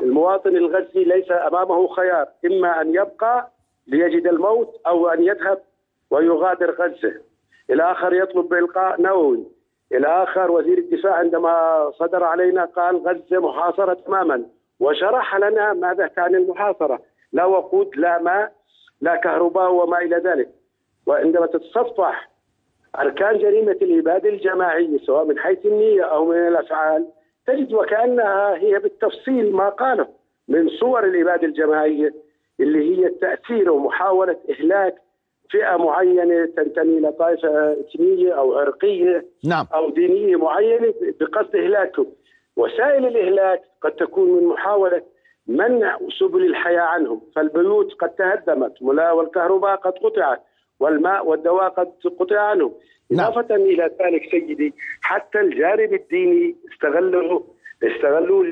المواطن 0.00 0.56
الغزي 0.56 1.04
ليس 1.04 1.30
أمامه 1.30 1.88
خيار 1.88 2.26
إما 2.46 2.80
أن 2.80 2.94
يبقى 2.94 3.50
ليجد 3.86 4.26
الموت 4.26 4.80
أو 4.86 5.08
أن 5.08 5.22
يذهب 5.22 5.58
ويغادر 6.10 6.70
غزة. 6.70 7.14
الآخر 7.70 8.14
يطلب 8.14 8.48
بإلقاء 8.48 9.02
نووي. 9.02 9.44
الآخر 9.92 10.50
وزير 10.50 10.78
الدفاع 10.78 11.14
عندما 11.14 11.90
صدر 11.98 12.24
علينا 12.24 12.64
قال 12.64 12.96
غزة 12.96 13.38
محاصرة 13.38 13.94
تماما 13.94 14.44
وشرح 14.80 15.36
لنا 15.36 15.72
ماذا 15.72 16.06
تعني 16.06 16.36
المحاصرة. 16.36 17.00
لا 17.32 17.44
وقود 17.44 17.96
لا 17.96 18.22
ماء 18.22 18.52
لا 19.00 19.16
كهرباء 19.16 19.72
وما 19.72 19.98
إلى 19.98 20.16
ذلك. 20.16 20.48
وعندما 21.06 21.46
تتصفح 21.46 22.30
أركان 22.98 23.38
جريمة 23.38 23.72
الاباده 23.82 24.28
الجماعيه 24.28 24.98
سواء 24.98 25.24
من 25.24 25.38
حيث 25.38 25.66
النية 25.66 26.02
أو 26.02 26.24
من 26.24 26.48
الأفعال 26.48 27.06
تجد 27.46 27.74
وكأنها 27.74 28.56
هي 28.56 28.78
بالتفصيل 28.78 29.52
ما 29.52 29.68
قاله 29.68 30.08
من 30.48 30.68
صور 30.68 31.04
الاباده 31.04 31.46
الجماعيه 31.46 32.14
اللي 32.60 32.98
هي 32.98 33.06
التاثير 33.06 33.70
ومحاولة 33.70 34.36
إهلاك 34.50 34.94
فئة 35.50 35.76
معينة 35.76 36.46
تنتمي 36.56 36.98
إلى 36.98 37.12
طائفة 37.12 37.72
إثنية 37.72 38.32
أو 38.32 38.58
عرقيه 38.58 39.26
نعم. 39.44 39.66
أو 39.74 39.90
دينية 39.90 40.36
معينة 40.36 40.94
بقصد 41.20 41.56
اهلاكهم. 41.56 42.06
وسائل 42.56 43.06
الإهلاك 43.06 43.62
قد 43.82 43.92
تكون 43.92 44.30
من 44.30 44.46
محاولة 44.46 45.02
منع 45.46 45.98
سبل 46.20 46.46
الحياة 46.46 46.80
عنهم، 46.80 47.20
فالبيوت 47.36 47.92
قد 47.92 48.08
تهدمت 48.08 48.82
والكهرباء 48.82 49.76
قد 49.76 49.92
قطعت 49.92 50.42
والماء 50.82 51.26
والدواء 51.26 51.68
قد 51.68 51.92
قطع 52.20 52.40
عنهم. 52.40 52.72
نعم. 53.10 53.26
إضافة 53.26 53.54
إلى 53.54 53.90
ذلك 54.02 54.22
سيدي 54.30 54.74
حتى 55.02 55.40
الجانب 55.40 55.94
الديني 55.94 56.56
استغلوا 56.72 57.40
استغلوا 57.82 58.44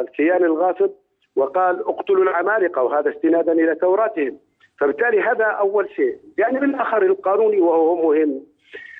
الكيان 0.00 0.44
الغاصب 0.44 0.90
وقال 1.36 1.80
اقتلوا 1.80 2.22
العمالقة 2.22 2.82
وهذا 2.82 3.10
استنادا 3.10 3.52
إلى 3.52 3.74
توراتهم 3.74 4.38
فبالتالي 4.80 5.20
هذا 5.20 5.44
أول 5.44 5.88
شيء، 5.96 6.16
الجانب 6.24 6.54
يعني 6.54 6.58
الآخر 6.58 7.02
القانوني 7.02 7.60
وهو 7.60 8.08
مهم 8.08 8.42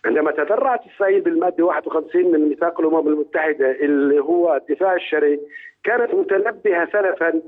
عندما 0.05 0.31
تفرعت 0.31 0.81
إسرائيل 0.87 1.21
بالمادة 1.21 1.65
51 1.65 2.33
من 2.33 2.49
ميثاق 2.49 2.81
الأمم 2.81 3.09
المتحدة 3.09 3.71
اللي 3.71 4.21
هو 4.21 4.57
الدفاع 4.57 4.95
الشرعي 4.95 5.41
كانت 5.85 6.15
متنبهة 6.15 6.89
سلفا 6.93 7.43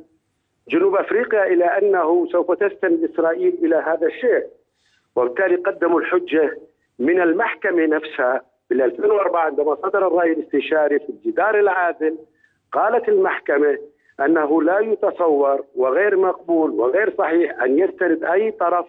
جنوب 0.68 0.96
أفريقيا 0.96 1.44
إلى 1.44 1.64
أنه 1.64 2.26
سوف 2.32 2.52
تستند 2.52 3.10
إسرائيل 3.12 3.58
إلى 3.62 3.76
هذا 3.76 4.06
الشيء 4.06 4.46
وبالتالي 5.16 5.56
قدموا 5.56 6.00
الحجة 6.00 6.58
من 6.98 7.20
المحكمة 7.20 7.86
نفسها 7.86 8.42
بال 8.70 8.82
2004 8.82 9.40
عندما 9.40 9.74
صدر 9.74 10.06
الرأي 10.06 10.32
الاستشاري 10.32 10.98
في 10.98 11.08
الجدار 11.08 11.60
العادل 11.60 12.18
قالت 12.72 13.08
المحكمة 13.08 13.78
أنه 14.20 14.62
لا 14.62 14.78
يتصور 14.78 15.64
وغير 15.76 16.16
مقبول 16.16 16.70
وغير 16.70 17.14
صحيح 17.18 17.62
أن 17.62 17.78
يستند 17.78 18.24
أي 18.24 18.50
طرف 18.50 18.86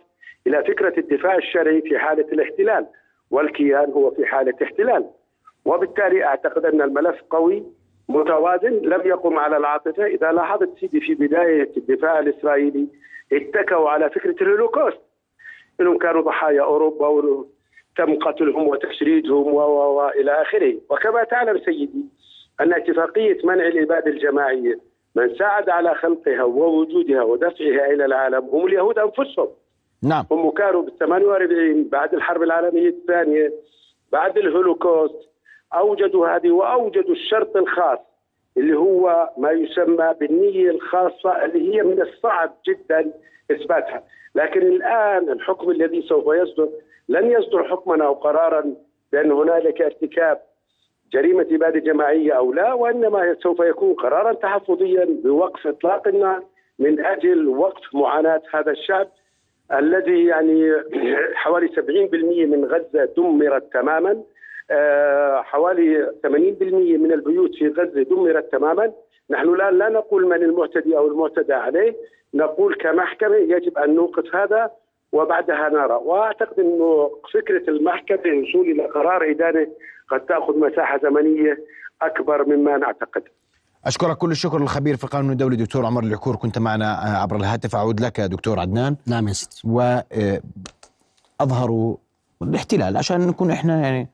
إلى 0.48 0.64
فكرة 0.64 1.00
الدفاع 1.00 1.36
الشرعي 1.36 1.82
في 1.82 2.00
حالة 2.00 2.26
الاحتلال 2.32 2.86
والكيان 3.32 3.92
هو 3.92 4.12
في 4.12 4.26
حالة 4.26 4.54
احتلال. 4.64 5.06
وبالتالي 5.66 6.24
أعتقد 6.26 6.66
أن 6.66 6.82
الملف 6.82 7.22
قوي 7.30 7.64
متوازن 8.10 8.72
لم 8.72 9.02
يقم 9.06 9.40
على 9.40 9.58
العاطفة. 9.58 10.06
إذا 10.06 10.32
لاحظت 10.32 10.78
سيدي 10.80 11.00
في 11.00 11.16
بداية 11.16 11.72
الدفاع 11.78 12.20
الإسرائيلي 12.20 12.88
اتكوا 13.34 13.90
على 13.90 14.10
فكرة 14.10 14.36
الهولوكوست. 14.42 15.07
إنهم 15.82 15.98
كانوا 15.98 16.22
ضحايا 16.22 16.62
أوروبا 16.62 17.08
وتم 17.08 18.20
قتلهم 18.22 18.68
وتشريدهم 18.68 19.54
والى 19.54 20.42
آخره. 20.42 20.76
وكما 20.90 21.24
تعلم 21.24 21.60
سيدي 21.66 22.06
أن 22.62 22.74
اتفاقية 22.74 23.38
منع 23.44 23.68
الاباده 23.68 24.12
الجماعية 24.12 24.80
من 25.16 25.36
ساعد 25.36 25.70
على 25.70 25.96
خلقها 25.96 26.44
ووجودها 26.44 27.24
ودفعها 27.24 27.86
إلى 27.94 28.06
العالم 28.06 28.50
هم 28.52 28.66
اليهود 28.66 29.00
أنفسهم. 29.00 29.48
نعم. 30.04 30.26
هم 30.32 30.52
كانوا 30.52 30.82
بال 30.82 30.98
48 30.98 31.84
بعد 31.90 32.14
الحرب 32.14 32.44
العالمية 32.44 32.90
الثانية 32.90 33.54
بعد 34.12 34.38
الهولوكوست 34.38 35.30
أوجدوا 35.74 36.28
هذه 36.28 36.52
وأوجدوا 36.52 37.16
الشرط 37.16 37.58
الخاص 37.58 38.00
اللي 38.58 38.78
هو 38.78 39.30
ما 39.38 39.52
يسمى 39.52 40.14
بالنية 40.20 40.70
الخاصة 40.70 41.46
اللي 41.46 41.76
هي 41.76 41.84
من 41.84 42.02
الصعب 42.02 42.54
جدا 42.68 43.12
إثباتها، 43.52 44.04
لكن 44.36 44.62
الآن 44.62 45.30
الحكم 45.30 45.72
الذي 45.72 46.02
سوف 46.02 46.26
يصدر 46.36 46.70
لن 47.10 47.32
يصدر 47.32 47.64
حكما 47.64 48.06
أو 48.06 48.14
قرارا 48.14 48.76
بأن 49.12 49.32
هنالك 49.32 49.82
ارتكاب 49.82 50.40
جريمة 51.14 51.48
إبادة 51.52 51.80
جماعية 51.80 52.34
أو 52.34 52.54
لا 52.54 52.74
وإنما 52.74 53.36
سوف 53.44 53.60
يكون 53.60 53.94
قرارا 53.94 54.34
تحفظيا 54.34 55.06
بوقف 55.24 55.68
إطلاق 55.68 56.08
النار 56.08 56.44
من 56.80 57.06
أجل 57.06 57.48
وقف 57.48 57.96
معاناة 57.96 58.42
هذا 58.54 58.72
الشعب 58.72 59.08
الذي 59.74 60.26
يعني 60.26 60.72
حوالي 61.42 61.68
70% 61.68 61.80
من 62.48 62.66
غزة 62.66 63.10
دمرت 63.18 63.74
تماما. 63.74 64.24
حوالي 65.42 66.12
80% 66.24 66.98
من 66.98 67.12
البيوت 67.12 67.56
في 67.56 67.68
غزة 67.68 68.04
دمرت 68.04 68.52
تماما. 68.52 68.92
نحن 69.30 69.50
الآن 69.50 69.78
لا 69.78 69.90
نقول 69.90 70.26
من 70.28 70.44
المعتدي 70.44 70.98
أو 70.98 71.08
المعتدى 71.08 71.54
عليه. 71.54 71.96
نقول 72.34 72.76
كمحكمة 72.76 73.36
يجب 73.36 73.78
أن 73.78 73.96
نوقف 73.96 74.36
هذا 74.36 74.72
وبعدها 75.12 75.70
نرى. 75.70 75.94
وأعتقد 75.94 76.60
إنه 76.60 77.12
فكرة 77.34 77.70
المحكمة 77.70 78.22
الوصول 78.26 78.72
إلى 78.72 78.86
قرار 78.86 79.32
إدانة 79.32 79.68
قد 80.10 80.26
تأخذ 80.26 80.60
مساحة 80.60 81.00
زمنية 81.04 81.58
أكبر 82.02 82.46
مما 82.46 82.78
نعتقد. 82.78 83.24
أشكرك 83.86 84.18
كل 84.18 84.32
الشكر 84.32 84.60
للخبير 84.60 84.96
في 84.96 85.04
القانون 85.04 85.32
الدولي 85.32 85.56
دكتور 85.56 85.86
عمر 85.86 86.04
العكور. 86.04 86.36
كنت 86.36 86.60
معنا 86.60 86.94
عبر 86.94 87.36
الهاتف. 87.36 87.76
أعود 87.76 88.00
لك 88.00 88.22
دكتور 88.22 88.60
عدنان. 88.60 88.96
نعم 89.08 89.28
يا 89.28 89.34
سيدي 89.34 89.62
واظهروا 91.40 91.96
الاحتلال 92.42 92.98
عشان 92.98 93.28
نكون 93.28 93.52
إحنا 93.52 93.82
يعني 93.82 94.10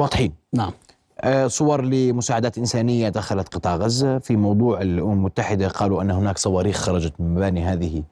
واضحين. 0.00 0.32
نعم. 0.52 0.72
آه، 1.20 1.46
صور 1.46 1.84
لمساعدات 1.84 2.58
إنسانية 2.58 3.08
دخلت 3.08 3.54
قطاع 3.54 3.76
غزة 3.76 4.18
في 4.18 4.36
موضوع 4.36 4.80
الأمم 4.80 5.12
المتحدة 5.12 5.68
قالوا 5.68 6.02
أن 6.02 6.10
هناك 6.10 6.38
صواريخ 6.38 6.76
خرجت 6.76 7.12
من 7.18 7.34
مباني 7.34 7.64
هذه 7.64 8.02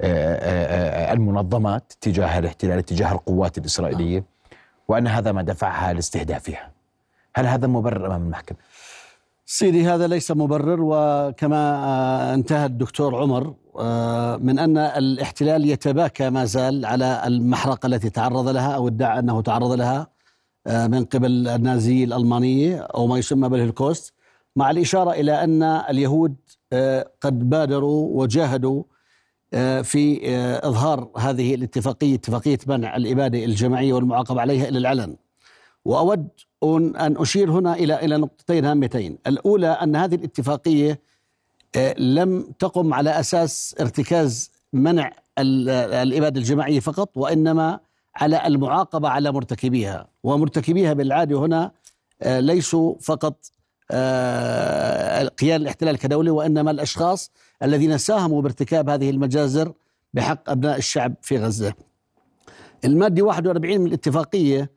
آه، 0.00 0.34
آه، 0.34 1.12
المنظمات 1.12 1.92
تجاه 2.00 2.38
الاحتلال 2.38 2.82
تجاه 2.82 3.12
القوات 3.12 3.58
الإسرائيلية 3.58 4.24
وأن 4.88 5.06
هذا 5.06 5.32
ما 5.32 5.42
دفعها 5.42 5.92
لاستهدافها 5.92 6.70
هل 7.34 7.46
هذا 7.46 7.66
مبرر 7.66 8.06
أمام 8.06 8.22
المحكمة؟ 8.22 8.58
سيدي 9.46 9.86
هذا 9.86 10.06
ليس 10.06 10.30
مبرر 10.30 10.78
وكما 10.80 12.34
انتهى 12.34 12.66
الدكتور 12.66 13.16
عمر 13.16 13.54
من 14.38 14.58
أن 14.58 14.78
الاحتلال 14.78 15.70
يتباكى 15.70 16.30
ما 16.30 16.44
زال 16.44 16.86
على 16.86 17.22
المحرقة 17.26 17.86
التي 17.86 18.10
تعرض 18.10 18.48
لها 18.48 18.74
أو 18.74 18.88
ادعى 18.88 19.18
أنه 19.18 19.42
تعرض 19.42 19.72
لها. 19.72 20.06
من 20.66 21.04
قبل 21.04 21.48
النازية 21.48 22.04
الألمانية 22.04 22.80
أو 22.80 23.06
ما 23.06 23.18
يسمى 23.18 23.48
بالهولوكوست 23.48 24.14
مع 24.56 24.70
الإشارة 24.70 25.10
إلى 25.10 25.44
أن 25.44 25.62
اليهود 25.62 26.34
آه، 26.72 27.10
قد 27.20 27.50
بادروا 27.50 28.22
وجاهدوا 28.22 28.82
آه، 29.54 29.82
في 29.82 30.20
إظهار 30.64 31.08
هذه 31.18 31.54
الاتفاقية 31.54 32.14
اتفاقية 32.14 32.58
منع 32.66 32.96
الإبادة 32.96 33.44
الجماعية 33.44 33.92
والمعاقبة 33.92 34.40
عليها 34.40 34.68
إلى 34.68 34.78
العلن. 34.78 35.16
وأود 35.84 36.28
أن 36.64 37.16
أشير 37.16 37.50
هنا 37.50 37.74
إلى 37.74 38.04
إلى 38.04 38.16
نقطتين 38.16 38.64
هامتين. 38.64 39.18
الأولى 39.26 39.68
أن 39.68 39.96
هذه 39.96 40.14
الاتفاقية 40.14 41.00
لم 41.98 42.52
تقم 42.58 42.94
على 42.94 43.20
أساس 43.20 43.74
ارتكاز 43.80 44.50
منع 44.72 45.12
الإبادة 45.38 46.40
الجماعية 46.40 46.80
فقط 46.80 47.16
وإنما 47.16 47.80
على 48.16 48.46
المعاقبة 48.46 49.08
على 49.08 49.32
مرتكبيها 49.32 50.08
ومرتكبيها 50.22 50.92
بالعادة 50.92 51.38
هنا 51.38 51.70
آه، 52.22 52.40
ليسوا 52.40 52.94
فقط 53.00 53.50
آه، 53.90 55.28
قيام 55.28 55.60
الاحتلال 55.60 55.98
كدولة 55.98 56.30
وإنما 56.30 56.70
الأشخاص 56.70 57.30
الذين 57.62 57.98
ساهموا 57.98 58.42
بارتكاب 58.42 58.88
هذه 58.88 59.10
المجازر 59.10 59.72
بحق 60.14 60.50
أبناء 60.50 60.78
الشعب 60.78 61.14
في 61.22 61.38
غزة. 61.38 61.74
المادة 62.84 63.22
41 63.22 63.80
من 63.80 63.86
الاتفاقية 63.86 64.70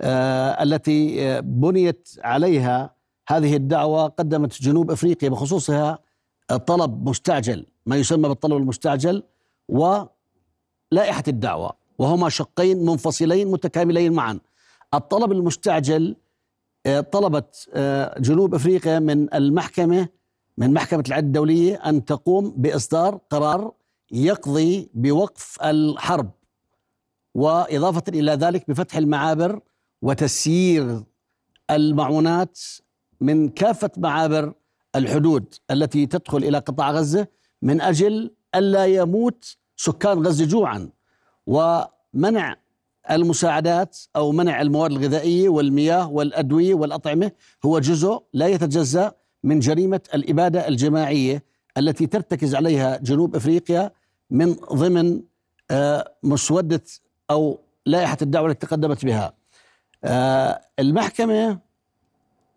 آه، 0.00 0.62
التي 0.62 1.40
بنيت 1.40 2.08
عليها 2.24 2.94
هذه 3.28 3.56
الدعوة 3.56 4.06
قدمت 4.08 4.62
جنوب 4.62 4.90
أفريقيا 4.90 5.28
بخصوصها 5.28 5.98
طلب 6.66 7.08
مستعجل 7.08 7.66
ما 7.86 7.96
يسمى 7.96 8.28
بالطلب 8.28 8.56
المستعجل 8.56 9.22
ولائحة 9.68 11.24
الدعوة. 11.28 11.87
وهما 11.98 12.28
شقين 12.28 12.84
منفصلين 12.84 13.50
متكاملين 13.50 14.12
معا. 14.12 14.40
الطلب 14.94 15.32
المستعجل 15.32 16.16
آه، 16.86 17.00
طلبت 17.00 17.68
آه، 17.74 18.18
جنوب 18.20 18.54
أفريقيا 18.54 18.98
من 18.98 19.34
المحكمة 19.34 20.08
من 20.58 20.72
محكمة 20.72 21.04
العدل 21.08 21.26
الدولية 21.26 21.74
أن 21.76 22.04
تقوم 22.04 22.50
بإصدار 22.56 23.20
قرار 23.30 23.72
يقضي 24.12 24.90
بوقف 24.94 25.58
الحرب 25.62 26.30
وإضافة 27.34 28.02
إلى 28.08 28.32
ذلك 28.32 28.70
بفتح 28.70 28.96
المعابر 28.96 29.60
وتسيير 30.02 31.02
المعونات 31.70 32.58
من 33.20 33.48
كافة 33.48 33.90
معابر 33.96 34.52
الحدود 34.96 35.54
التي 35.70 36.06
تدخل 36.06 36.38
إلى 36.38 36.58
قطاع 36.58 36.90
غزة 36.90 37.26
من 37.62 37.80
أجل 37.80 38.34
ألا 38.54 38.86
يموت 38.86 39.56
سكان 39.76 40.26
غزة 40.26 40.44
جوعا. 40.44 40.90
ومنع 41.48 42.56
المساعدات 43.10 43.98
أو 44.16 44.32
منع 44.32 44.60
المواد 44.60 44.90
الغذائية 44.90 45.48
والمياه 45.48 46.10
والأدوية 46.10 46.74
والأطعمة 46.74 47.32
هو 47.64 47.78
جزء 47.78 48.22
لا 48.32 48.46
يتجزأ 48.46 49.12
من 49.44 49.58
جريمة 49.58 50.00
الإبادة 50.14 50.68
الجماعية 50.68 51.44
التي 51.78 52.06
ترتكز 52.06 52.54
عليها 52.54 52.96
جنوب 52.96 53.36
أفريقيا 53.36 53.90
من 54.30 54.54
ضمن 54.72 55.22
آه، 55.70 56.14
مسودة 56.22 56.82
أو 57.30 57.58
لائحة 57.86 58.16
الدعوة 58.22 58.50
التي 58.50 58.66
تقدمت 58.66 59.04
بها. 59.04 59.32
آه، 60.04 60.60
المحكمة 60.78 61.58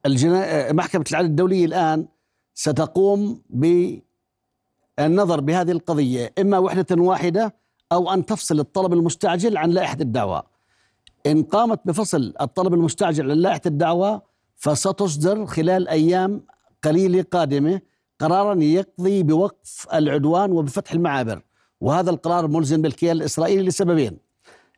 الجنا... 0.06 0.69
آه، 0.69 0.71
محكمة 0.71 1.06
العدل 1.12 1.27
الدولية 1.27 1.65
الآن 1.65 2.08
ستقوم 2.54 3.41
بالنظر 3.49 5.39
بهذه 5.39 5.71
القضية 5.71 6.34
إما 6.39 6.58
وحدة 6.58 7.01
واحدة 7.01 7.61
أو 7.91 8.13
أن 8.13 8.25
تفصل 8.25 8.60
الطلب 8.60 8.93
المستعجل 8.93 9.58
عن 9.58 9.69
لائحة 9.69 9.97
الدعوة. 10.01 10.43
إن 11.25 11.43
قامت 11.43 11.80
بفصل 11.86 12.34
الطلب 12.41 12.73
المستعجل 12.73 13.32
عن 13.32 13.38
لائحة 13.38 13.62
الدعوة 13.65 14.21
فستصدر 14.56 15.45
خلال 15.45 15.88
أيام 15.88 16.45
قليلة 16.84 17.25
قادمة 17.32 17.82
قرارا 18.19 18.63
يقضي 18.63 19.23
بوقف 19.23 19.88
العدوان 19.93 20.51
وبفتح 20.51 20.91
المعابر. 20.91 21.41
وهذا 21.82 22.10
القرار 22.10 22.47
ملزم 22.47 22.82
بالكيان 22.82 23.15
الإسرائيلي 23.15 23.63
لسببين. 23.63 24.17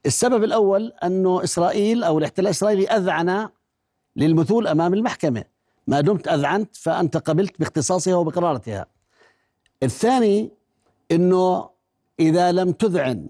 السبب 0.06 0.44
الأول 0.44 0.94
أنه 1.04 1.44
إسرائيل 1.44 2.04
أو 2.04 2.18
الاحتلال 2.18 2.48
الإسرائيلي 2.48 2.88
أذعن 2.88 3.50
للمثول 4.16 4.68
أمام 4.68 4.94
المحكمة. 4.94 5.44
ما 5.88 6.02
دمت 6.02 6.28
أذعنت 6.28 6.76
فأنت 6.76 7.18
قبلت 7.18 7.60
باختصاصها 7.60 8.16
وبقرارتها. 8.16 8.86
الثاني 9.84 10.52
أنه 11.12 11.73
إذا 12.20 12.52
لم 12.52 12.72
تذعن 12.72 13.30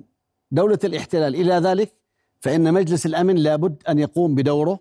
دولة 0.51 0.79
الاحتلال 0.83 1.35
إلى 1.35 1.53
ذلك 1.53 1.93
فإن 2.39 2.73
مجلس 2.73 3.05
الأمن 3.05 3.35
لابد 3.35 3.83
أن 3.89 3.99
يقوم 3.99 4.35
بدوره 4.35 4.79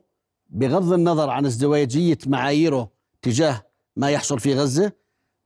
بغض 0.50 0.92
النظر 0.92 1.30
عن 1.30 1.46
ازدواجية 1.46 2.18
معاييره 2.26 2.90
تجاه 3.22 3.62
ما 3.96 4.10
يحصل 4.10 4.40
في 4.40 4.54
غزة 4.54 4.92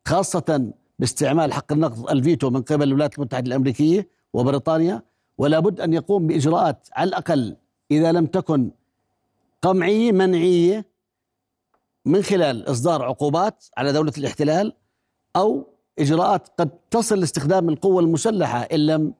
خاصة 0.08 0.72
باستعمال 0.98 1.52
حق 1.52 1.72
النقض 1.72 2.10
الفيتو 2.10 2.50
من 2.50 2.62
قبل 2.62 2.82
الولايات 2.82 3.18
المتحدة 3.18 3.46
الأمريكية 3.46 4.08
وبريطانيا. 4.32 5.02
ولا 5.38 5.60
بد 5.60 5.80
أن 5.80 5.92
يقوم 5.92 6.26
بإجراءات 6.26 6.88
على 6.92 7.08
الأقل 7.08 7.56
إذا 7.90 8.12
لم 8.12 8.26
تكن 8.26 8.70
قمعية 9.62 10.12
منعية 10.12 10.86
من 12.04 12.22
خلال 12.22 12.70
إصدار 12.70 13.02
عقوبات 13.02 13.64
على 13.76 13.92
دولة 13.92 14.12
الاحتلال 14.18 14.72
أو 15.36 15.66
إجراءات 15.98 16.48
قد 16.58 16.70
تصل 16.90 17.20
لاستخدام 17.20 17.68
القوة 17.68 18.00
المسلحة 18.00 18.58
إن 18.58 18.86
لم 18.86 19.14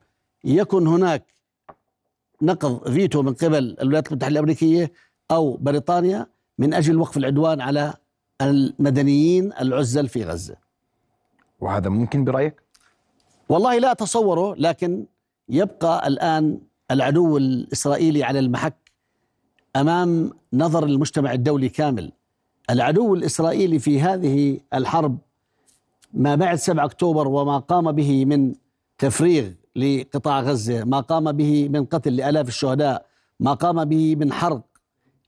يكن 0.44 0.86
هناك 0.86 1.24
نقض 2.42 2.90
فيتو 2.90 3.22
من 3.22 3.34
قبل 3.34 3.76
الولايات 3.80 4.08
المتحدة 4.08 4.32
الأمريكية 4.32 4.92
أو 5.30 5.56
بريطانيا 5.56 6.26
من 6.58 6.74
أجل 6.74 6.98
وقف 6.98 7.16
العدوان 7.16 7.60
على 7.60 7.94
المدنيين 8.42 9.52
العزل 9.60 10.08
في 10.08 10.24
غزة 10.24 10.56
وهذا 11.60 11.88
ممكن 11.88 12.24
برأيك؟ 12.24 12.62
والله 13.48 13.78
لا 13.78 13.92
أتصوره 13.92 14.54
لكن 14.54 15.06
يبقى 15.48 16.08
الآن 16.08 16.58
العدو 16.90 17.36
الإسرائيلي 17.36 18.24
على 18.24 18.38
المحك 18.38 18.76
أمام 19.76 20.30
نظر 20.52 20.84
المجتمع 20.84 21.32
الدولي 21.32 21.68
كامل 21.68 22.12
العدو 22.70 23.14
الإسرائيلي 23.14 23.78
في 23.78 24.00
هذه 24.00 24.60
الحرب 24.74 25.18
ما 26.12 26.34
بعد 26.34 26.58
7 26.58 26.84
أكتوبر 26.84 27.28
وما 27.28 27.58
قام 27.58 27.92
به 27.92 28.24
من 28.24 28.54
تفريغ 28.98 29.50
لقطاع 29.76 30.40
غزة 30.40 30.84
ما 30.84 31.00
قام 31.00 31.32
به 31.32 31.68
من 31.68 31.84
قتل 31.84 32.16
لآلاف 32.16 32.48
الشهداء 32.48 33.06
ما 33.40 33.54
قام 33.54 33.84
به 33.84 34.16
من 34.16 34.32
حرق 34.32 34.62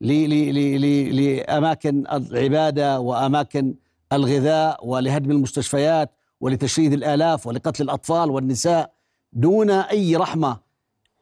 لأماكن 0.01 2.05
العبادة 2.12 3.01
وأماكن 3.01 3.75
الغذاء 4.12 4.87
ولهدم 4.87 5.31
المستشفيات 5.31 6.11
ولتشريد 6.41 6.93
الآلاف 6.93 7.47
ولقتل 7.47 7.85
الأطفال 7.85 8.31
والنساء 8.31 8.93
دون 9.33 9.71
أي 9.71 10.17
رحمة 10.17 10.69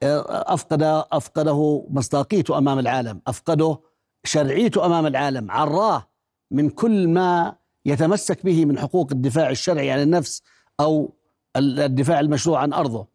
آه، 0.02 0.54
أفقد 0.54 0.82
أفقده 1.12 1.86
مصداقيته 1.90 2.58
أمام 2.58 2.78
العالم 2.78 3.20
أفقده 3.26 3.78
شرعيته 4.24 4.86
أمام 4.86 5.06
العالم 5.06 5.50
عراه 5.50 6.06
من 6.50 6.70
كل 6.70 7.08
ما 7.08 7.54
يتمسك 7.86 8.44
به 8.44 8.64
من 8.64 8.78
حقوق 8.78 9.08
الدفاع 9.12 9.50
الشرعي 9.50 9.90
عن 9.90 10.02
النفس 10.02 10.42
أو 10.80 11.14
الدفاع 11.56 12.20
المشروع 12.20 12.58
عن 12.58 12.72
أرضه. 12.72 13.06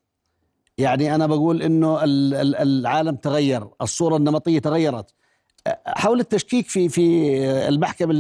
يعني 0.78 1.16
أنا 1.16 1.28
بقول 1.28 1.62
أنه 1.62 2.00
العالم 2.04 3.16
تغير 3.16 3.68
الصورة 3.82 4.18
النمطية 4.18 4.60
تغيرت. 4.60 5.14
حول 5.86 6.20
التشكيك 6.20 6.68
في 6.68 6.90
في 6.90 7.38
المحكمة 7.68 8.14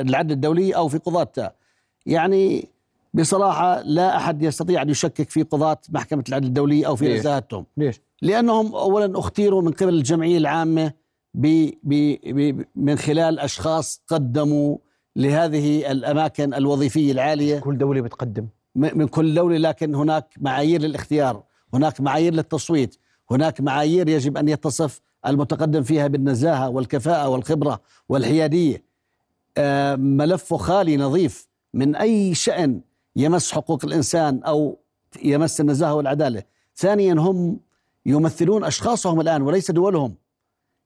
العدل 0.00 0.32
الدولي 0.32 0.76
أو 0.76 0.88
في 0.88 0.98
قضاتها. 0.98 1.54
يعني 2.06 2.68
بصراحة 3.14 3.82
لا 3.82 4.16
أحد 4.16 4.42
يستطيع 4.42 4.82
أن 4.82 4.90
يشكك 4.90 5.30
في 5.30 5.42
قضاة 5.42 5.78
محكمة 5.88 6.24
العدل 6.28 6.46
الدولي 6.46 6.86
أو 6.86 6.96
في 6.96 7.14
نزاهتهم 7.14 7.66
ليش؟ 7.76 8.00
لأنهم 8.22 8.74
أولا 8.74 9.18
أختيروا 9.18 9.62
من 9.62 9.72
قبل 9.72 9.94
الجمعية 9.94 10.38
العامة 10.38 10.92
ب 11.34 11.70
ب 11.82 12.64
من 12.76 12.96
خلال 12.96 13.38
أشخاص 13.38 14.02
قدموا 14.08 14.78
لهذه 15.20 15.90
الأماكن 15.92 16.54
الوظيفية 16.54 17.12
العالية. 17.12 17.58
كل 17.60 17.78
دولة 17.78 18.00
بتقدم. 18.00 18.46
من 18.74 19.08
كل 19.08 19.34
دولة 19.34 19.58
لكن 19.58 19.94
هناك 19.94 20.34
معايير 20.40 20.80
للاختيار 20.80 21.42
هناك 21.74 22.00
معايير 22.00 22.34
للتصويت 22.34 22.96
هناك 23.30 23.60
معايير 23.60 24.08
يجب 24.08 24.36
أن 24.36 24.48
يتصف 24.48 25.00
المتقدم 25.26 25.82
فيها 25.82 26.06
بالنزاهة 26.06 26.68
والكفاءة 26.68 27.28
والخبرة 27.28 27.80
والحيادية. 28.08 28.82
آه، 29.56 29.96
ملفه 29.96 30.56
خالي 30.56 30.96
نظيف 30.96 31.48
من 31.74 31.96
أي 31.96 32.34
شأن 32.34 32.80
يمس 33.16 33.52
حقوق 33.52 33.84
الإنسان 33.84 34.42
أو 34.42 34.78
يمس 35.22 35.60
النزاهة 35.60 35.94
والعدالة. 35.94 36.42
ثانيا 36.76 37.14
هم 37.14 37.60
يمثلون 38.06 38.64
أشخاصهم 38.64 39.20
الآن 39.20 39.42
وليس 39.42 39.70
دولهم. 39.70 40.14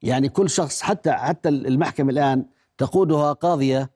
يعني 0.03 0.29
كل 0.29 0.51
شخص 0.51 0.83
حتى 0.83 1.13
حتى 1.13 1.49
المحكمة 1.49 2.11
الآن 2.11 2.45
تقودها 2.79 3.33
قاضية 3.33 3.94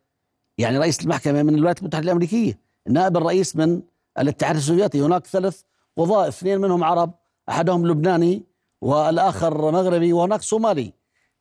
يعني 0.59 0.79
رئيس 0.79 1.01
المحكمة 1.01 1.43
من 1.43 1.55
الولايات 1.55 1.79
المتحدة 1.79 2.05
الأمريكية 2.05 2.59
نائب 2.89 3.17
الرئيس 3.17 3.57
من 3.57 3.83
الاتحاد 4.19 4.57
السوفيتي 4.57 5.01
هناك 5.01 5.27
ثلاث 5.27 5.63
قضاة 5.97 6.29
اثنين 6.29 6.61
منهم 6.61 6.85
عرب 6.85 7.15
أحدهم 7.49 7.87
لبناني 7.87 8.43
والآخر 8.81 9.71
مغربي 9.73 10.13
وهناك 10.13 10.43
صومالي. 10.43 10.93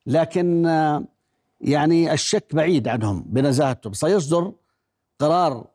لكن 0.05 0.65
يعني 1.61 2.13
الشك 2.13 2.55
بعيد 2.55 2.87
عنهم 2.87 3.25
بنزاهتهم. 3.27 3.93
سيصدر 3.93 4.53
قرار 5.19 5.67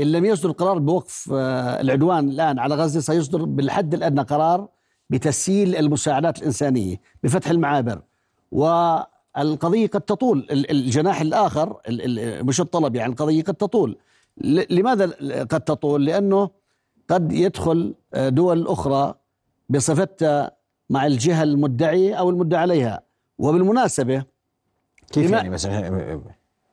إن 0.00 0.12
لم 0.12 0.24
يصدر 0.24 0.50
قرار 0.50 0.78
بوقف 0.78 1.30
آه، 1.32 1.80
العدوان 1.80 2.28
الآن 2.28 2.58
على 2.58 2.74
غزة 2.74 3.00
سيصدر 3.00 3.44
بالحد 3.44 3.94
الأدنى 3.94 4.20
قرار 4.22 4.68
بتسهيل 5.10 5.76
المساعدات 5.76 6.38
الإنسانية 6.38 7.00
بفتح 7.22 7.50
المعابر 7.50 8.02
والقضية 9.38 9.86
قد 9.86 10.00
تطول. 10.00 10.46
الجناح 10.50 11.20
الآخر 11.20 11.76
مش 12.42 12.60
الطلب 12.60 12.96
يعني 12.96 13.12
القضية 13.12 13.42
قد 13.42 13.54
تطول. 13.54 13.96
لماذا 14.70 15.06
قد 15.44 15.60
تطول؟ 15.60 16.04
لأنه 16.04 16.50
قد 17.08 17.32
يدخل 17.32 17.94
آه، 18.14 18.28
دول 18.28 18.66
أخرى 18.66 19.14
بصفتها 19.68 20.50
مع 20.90 21.06
الجهة 21.06 21.42
المدعية 21.42 22.14
أو 22.14 22.30
المدعى 22.30 22.60
عليها. 22.60 23.02
وبالمناسبة 23.38 24.22
كيف 25.12 25.30
يعني 25.30 25.50
بس؟ 25.50 25.68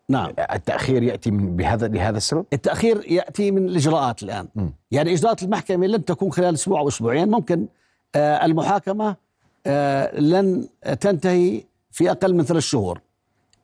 نعم. 0.10 0.34
التأخير 0.40 1.04
يأتي 1.04 1.32
من 1.32 1.56
بهذا 1.56 1.88
لهذا 1.88 2.18
السبب؟ 2.18 2.46
التأخير 2.54 3.12
يأتي 3.12 3.52
من 3.52 3.70
الإجراءات 3.70 4.24
الآن. 4.24 4.48
م. 4.56 4.70
يعني 4.92 5.14
إجراءات 5.14 5.44
المحكمة 5.44 5.88
لن 5.88 6.06
تكون 6.06 6.32
خلال 6.32 6.54
أسبوع 6.54 6.80
أو 6.80 6.88
أسبوعين. 6.88 7.30
ممكن 7.30 7.68
آه 8.16 8.46
المحاكمة 8.46 9.16
آه 9.68 10.20
لن 10.20 10.68
تنتهي 11.02 11.64
في 11.98 12.12
أقل 12.12 12.34
من 12.34 12.44
ثلاث 12.44 12.64
شهور. 12.64 13.02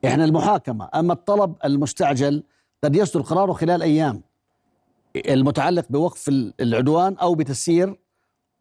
إحنا 0.05 0.25
المحاكمة 0.25 0.89
أما 0.95 1.13
الطلب 1.13 1.55
المستعجل 1.65 2.43
قد 2.83 2.95
يصدر 2.95 3.21
قراره 3.21 3.53
خلال 3.53 3.81
أيام 3.81 4.21
المتعلق 5.15 5.85
بوقف 5.89 6.29
العدوان 6.59 7.17
أو 7.17 7.35
بتسيير 7.35 7.99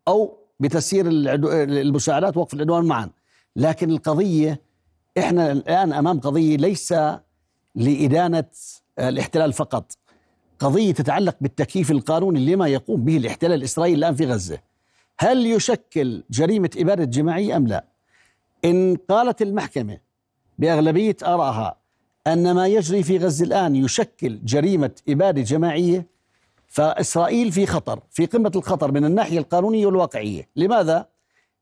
أو 0.09 0.39
بتسيير 0.61 1.07
المساعدات 1.09 2.37
وقف 2.37 2.55
العدوان 2.55 2.85
معا. 2.85 3.11
لكن 3.57 3.91
القضية 3.91 4.61
إحنا 5.19 5.53
الآن 5.53 5.93
أمام 5.93 6.21
قضية 6.21 6.57
ليس 6.57 6.95
لإدانة 7.75 8.45
الاحتلال 8.99 9.53
فقط. 9.53 9.93
قضية 10.59 10.93
تتعلق 10.93 11.37
بالتكييف 11.41 11.91
القانوني 11.91 12.47
لما 12.47 12.69
يقوم 12.69 13.05
به 13.05 13.17
الاحتلال 13.17 13.53
الإسرائيلي 13.53 13.99
الآن 13.99 14.15
في 14.15 14.27
غزة. 14.27 14.59
هل 15.19 15.47
يشكل 15.47 16.23
جريمة 16.31 16.71
إبادة 16.77 17.05
جماعية 17.05 17.57
أم 17.57 17.67
لا؟ 17.67 17.92
إن 18.64 18.96
قالت 19.09 19.42
المحكمة 19.42 19.98
بأغلبية 20.59 21.16
آرائها 21.22 21.77
أن 22.27 22.53
ما 22.53 22.66
يجري 22.66 23.03
في 23.03 23.18
غزة 23.18 23.44
الآن 23.44 23.77
يشكل 23.77 24.38
جريمة 24.44 24.90
إبادة 25.09 25.42
جماعية 25.42 26.07
فإسرائيل 26.68 27.53
في 27.53 27.66
خطر 27.66 28.01
في 28.11 28.27
قمة 28.27 28.53
الخطر 28.57 28.92
من 28.92 29.05
الناحية 29.05 29.38
القانونية 29.38 29.87
والواقعية 29.87 30.48
لماذا؟ 30.57 31.07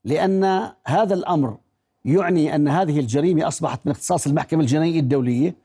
لأن 0.05 0.71
هذا 0.87 1.13
الأمر 1.13 1.57
يعني 2.05 2.55
أن 2.55 2.67
هذه 2.67 2.99
الجريمة 2.99 3.47
أصبحت 3.47 3.79
من 3.85 3.91
اختصاص 3.91 4.27
المحكمة 4.27 4.61
الجنائية 4.61 4.99
الدولية 4.99 5.55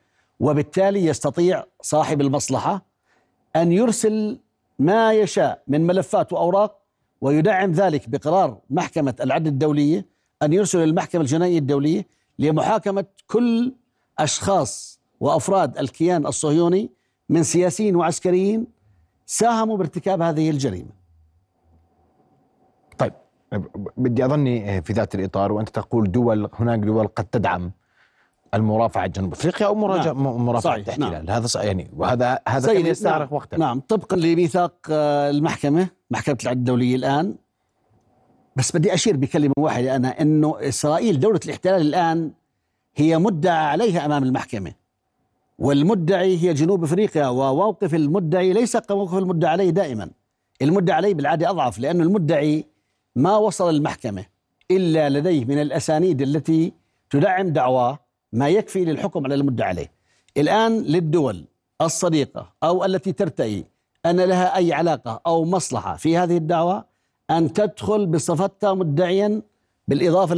وبالتالي 0.41 1.07
يستطيع 1.07 1.65
صاحب 1.81 2.21
المصلحة 2.21 2.83
أن 3.57 3.73
يرسل 3.73 4.39
ما 4.79 5.13
يشاء 5.13 5.63
من 5.69 5.87
ملفات 5.87 6.33
وأوراق 6.33 6.79
ويدعم 7.21 7.73
ذلك 7.73 8.09
بقرار 8.09 8.59
محكمة 8.71 9.15
العدل 9.21 9.47
الدولية 9.47 10.16
أن 10.43 10.53
يرسل 10.53 10.79
المحكمة 10.79 11.23
الجنائية 11.23 11.59
الدولية 11.59 12.07
لمحاكمة 12.39 13.05
كل 13.27 13.73
أشخاص 14.19 15.01
وأفراد 15.21 15.79
الكيان 15.79 16.27
الصهيوني 16.27 16.91
من 17.29 17.43
سياسيين 17.43 17.97
وعسكريين 17.97 18.67
ساهموا 19.27 19.77
بارتكاب 19.77 20.23
هذه 20.23 20.51
الجريمة 20.51 20.91
طيب 22.99 23.13
بدي 23.97 24.25
أظني 24.25 24.83
في 24.83 24.93
ذات 24.93 25.15
الإطار 25.15 25.53
وأنت 25.53 25.69
تقول 25.69 26.13
دول 26.13 26.49
هناك 26.55 26.79
دول 26.79 27.07
قد 27.07 27.25
تدعم 27.25 27.71
المرافعة 28.55 29.07
جنوب 29.07 29.33
أفريقيا 29.33 29.67
أو 29.67 29.75
مراجعة 29.75 30.13
نعم. 30.13 30.47
مرافعة 30.47 30.75
الاحتلال 30.75 31.27
نعم. 31.27 31.37
هذا 31.37 31.63
يعني 31.63 31.91
وهذا 31.97 32.39
هذا 32.49 32.73
كان 32.73 32.87
يستغرق 32.87 33.19
نعم. 33.19 33.35
وقتا 33.35 33.57
نعم 33.57 33.81
طبقا 33.81 34.17
لميثاق 34.17 34.75
آه، 34.91 35.31
المحكمة 35.31 35.89
محكمة 36.11 36.39
العدل 36.43 36.59
الدولية 36.59 36.97
الآن 36.97 37.35
بس 38.57 38.77
بدي 38.77 38.95
أشير 38.95 39.17
بكلمة 39.17 39.55
واحدة 39.59 39.97
أنا 39.97 40.21
أنه 40.23 40.57
إسرائيل 40.69 41.21
دولة 41.21 41.41
الاحتلال 41.45 41.81
الآن 41.81 42.31
هي 42.97 43.19
مدعى 43.19 43.67
عليها 43.67 44.05
أمام 44.07 44.23
المحكمة. 44.23 44.73
والمدعي 45.59 46.39
هي 46.39 46.55
جنوب 46.55 46.85
أفريقيا 46.85 47.27
وموقف 47.29 47.95
المدعي 47.95 48.53
ليس 48.53 48.77
كموقف 48.77 49.15
المدعي 49.15 49.51
عليه 49.53 49.71
دائما. 49.71 50.11
المدعي 50.63 50.97
عليه 50.97 51.15
بالعادة 51.15 51.51
أضعف 51.51 51.79
لأن 51.79 52.01
المدعي 52.01 52.65
ما 53.17 53.37
وصل 53.37 53.75
المحكمة 53.75 54.25
إلا 54.71 55.09
لديه 55.09 55.45
من 55.45 55.61
الأسانيد 55.61 56.23
التي 56.23 56.73
تدعم 57.11 57.49
دعواه 57.49 57.99
ما 58.33 58.49
يكفي 58.49 58.85
للحكم 58.85 59.25
على 59.25 59.35
المدعي 59.35 59.69
عليه. 59.69 59.93
الآن 60.37 60.79
للدول 60.83 61.45
الصديقة 61.81 62.53
أو 62.63 62.85
التي 62.85 63.13
ترتئي 63.13 63.65
أن 64.07 64.21
لها 64.21 64.57
أي 64.57 64.73
علاقة 64.73 65.21
أو 65.27 65.45
مصلحة 65.45 65.97
في 65.97 66.19
هذه 66.19 66.37
الدعوة 66.37 66.96
أن 67.31 67.53
تدخل 67.53 68.07
بصفتها 68.07 68.75
مدعيا 68.75 69.43
بالإضافة 69.89 70.35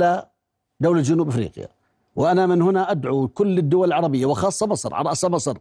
لدوله 0.80 1.02
جنوب 1.02 1.28
أفريقيا. 1.28 1.68
وأنا 2.16 2.46
من 2.46 2.62
هنا 2.62 2.90
أدعو 2.90 3.28
كل 3.28 3.58
الدول 3.58 3.88
العربية 3.88 4.26
وخاصة 4.26 4.66
مصر 4.66 4.94
على 4.94 5.08
رأس 5.08 5.24
مصر 5.24 5.56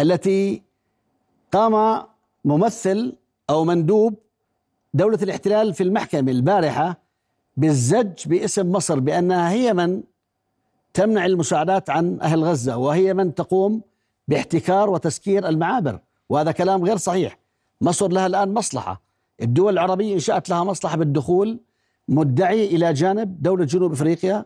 التي 0.00 0.62
قام 1.52 2.04
ممثل 2.44 3.16
أو 3.50 3.64
مندوب 3.64 4.14
دولة 4.94 5.18
الاحتلال 5.22 5.74
في 5.74 5.82
المحكمة 5.82 6.30
البارحة 6.32 6.96
بالزج 7.56 8.28
باسم 8.28 8.72
مصر 8.72 9.00
بأنها 9.00 9.50
هي 9.50 9.72
من 9.74 10.02
تمنع 10.94 11.26
المساعدات 11.26 11.90
عن 11.90 12.18
أهل 12.22 12.44
غزة 12.44 12.76
وهي 12.76 13.14
من 13.14 13.34
تقوم 13.34 13.82
باحتكار 14.28 14.90
وتسكير 14.90 15.48
المعابر. 15.48 15.98
وهذا 16.28 16.52
كلام 16.52 16.84
غير 16.84 16.96
صحيح. 16.96 17.38
مصر 17.80 18.08
لها 18.08 18.26
الآن 18.26 18.54
مصلحة. 18.54 19.00
الدول 19.42 19.72
العربية 19.72 20.14
إنشأت 20.14 20.48
لها 20.48 20.64
مصلحة 20.64 20.96
بالدخول 20.96 21.60
مدعي 22.08 22.66
إلى 22.66 22.92
جانب 22.92 23.42
دولة 23.42 23.64
جنوب 23.64 23.92
أفريقيا 23.92 24.44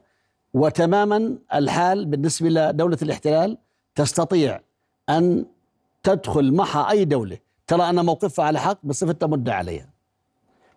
وتماما 0.55 1.37
الحال 1.55 2.05
بالنسبة 2.07 2.49
لدولة 2.49 2.99
الاحتلال 3.03 3.59
تستطيع 3.95 4.61
أن 5.09 5.45
تدخل 6.03 6.53
معها 6.55 6.91
أي 6.91 7.05
دولة. 7.05 7.39
ترى 7.67 7.83
أن 7.91 8.05
موقفها 8.07 8.45
على 8.45 8.61
حق 8.61 8.79
بصفتها 8.85 9.27
مدعى 9.27 9.57
عليها. 9.57 9.89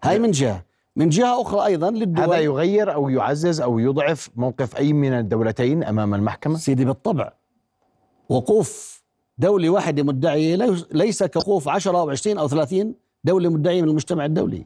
هاي 0.04 0.20
من 0.20 0.32
جهة. 0.32 0.64
من 0.96 1.10
جهة 1.10 1.42
أخرى 1.42 1.66
أيضا 1.66 1.90
للدول. 1.92 2.26
هذا 2.26 2.38
يغير 2.38 2.94
أو 2.94 3.10
يعزز 3.10 3.62
أو 3.62 3.80
يضعف 3.80 4.30
موقف 4.36 4.78
أي 4.78 4.94
من 4.94 5.14
الدولتين 5.14 5.84
أمام 5.84 6.14
المحكمة؟ 6.16 6.58
سيدي 6.58 6.86
بالطبع. 6.86 7.34
وقوف 8.30 9.04
دولة 9.38 9.70
واحدة 9.70 10.04
مدعية 10.04 10.56
ليس- 10.56 10.86
ليس 10.92 11.24
كوقوف 11.24 11.68
10 11.70 11.98
أو 12.00 12.10
20 12.10 12.38
أو 12.38 12.48
30 12.48 12.96
دولة 13.24 13.50
مدعية 13.50 13.82
من 13.82 13.90
المجتمع 13.90 14.26
الدولي. 14.26 14.66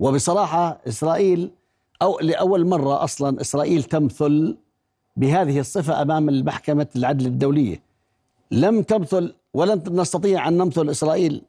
وبصراحة 0.00 0.80
إسرائيل 0.88 1.50
أو 2.02 2.18
لأول 2.20 2.66
مرة 2.66 3.04
أصلا 3.04 3.40
إسرائيل 3.40 3.82
تمثل 3.82 4.56
بهذه 5.16 5.60
الصفة 5.60 6.02
أمام 6.02 6.28
المحكمة 6.28 6.86
العدل 6.96 7.26
الدولية. 7.26 7.82
لم 8.50 8.82
تمثل 8.82 9.34
ولن 9.54 9.82
نستطيع 9.90 10.48
أن 10.48 10.56
نمثل 10.58 10.90
إسرائيل 10.90 11.42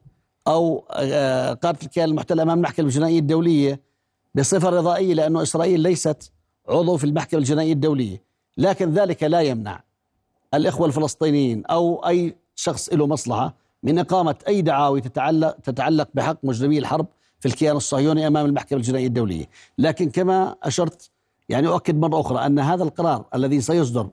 أو 0.47 0.83
آه، 0.91 1.53
قادة 1.53 1.79
الكيان 1.83 2.09
المحتل 2.09 2.39
أمام 2.39 2.57
المحكمة 2.57 2.85
الجنائية 2.85 3.19
الدولية 3.19 3.79
بصفة 4.35 4.69
رضائية 4.69 5.13
لأن 5.13 5.37
إسرائيل 5.37 5.79
ليست 5.79 6.31
عضو 6.69 6.97
في 6.97 7.03
المحكمة 7.03 7.39
الجنائية 7.39 7.73
الدولية. 7.73 8.21
لكن 8.57 8.93
ذلك 8.93 9.23
لا 9.23 9.41
يمنع 9.41 9.83
الإخوة 10.53 10.87
الفلسطينيين 10.87 11.65
أو 11.65 12.07
أي 12.07 12.35
شخص 12.55 12.89
له 12.93 13.07
مصلحة 13.07 13.53
من 13.83 13.99
إقامة 13.99 14.35
أي 14.47 14.61
دعاوي 14.61 15.01
تتعلق 15.01 15.51
تتعلق 15.63 16.09
بحق 16.13 16.37
مجرمي 16.43 16.77
الحرب 16.77 17.07
في 17.39 17.47
الكيان 17.47 17.75
الصهيوني 17.75 18.27
أمام 18.27 18.45
المحكمة 18.45 18.77
الجنائية 18.79 19.07
الدولية. 19.07 19.45
لكن 19.77 20.09
كما 20.09 20.55
أشرت 20.63 21.09
يعني 21.49 21.67
أؤكد 21.67 21.95
مرة 21.99 22.19
أخرى 22.21 22.45
أن 22.45 22.59
هذا 22.59 22.83
القرار 22.83 23.25
الذي 23.35 23.61
سيصدر 23.61 24.09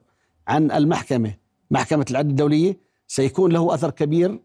عن 0.47 0.71
المحكمة 0.71 1.33
محكمة 1.71 2.05
العدل 2.11 2.29
الدولية 2.29 2.77
سيكون 3.07 3.51
له 3.51 3.73
أثر 3.73 3.91
كبير 3.91 4.39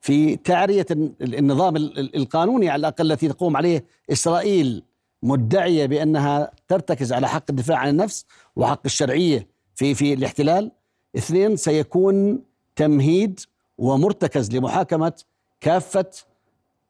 في 0.00 0.36
تعرية 0.36 0.86
النظام 1.20 1.76
ال- 1.76 1.98
ال- 1.98 2.16
القانوني 2.16 2.68
على 2.68 2.80
الأقل 2.80 3.12
التي 3.12 3.28
تقوم 3.28 3.56
عليه 3.56 3.84
إسرائيل 4.12 4.82
مدعية 5.22 5.86
بأنها 5.86 6.50
ترتكز 6.68 7.12
على 7.12 7.28
حق 7.28 7.44
الدفاع 7.50 7.78
عن 7.78 7.88
النفس 7.88 8.26
وحق 8.56 8.80
الشرعية 8.84 9.46
في 9.74 9.94
في 9.94 10.12
الاحتلال. 10.12 10.70
اثنين 11.16 11.56
سيكون 11.56 12.42
تمهيد 12.76 13.40
ومرتكز 13.78 14.56
لمحاكمة 14.56 15.12
كافة 15.60 16.10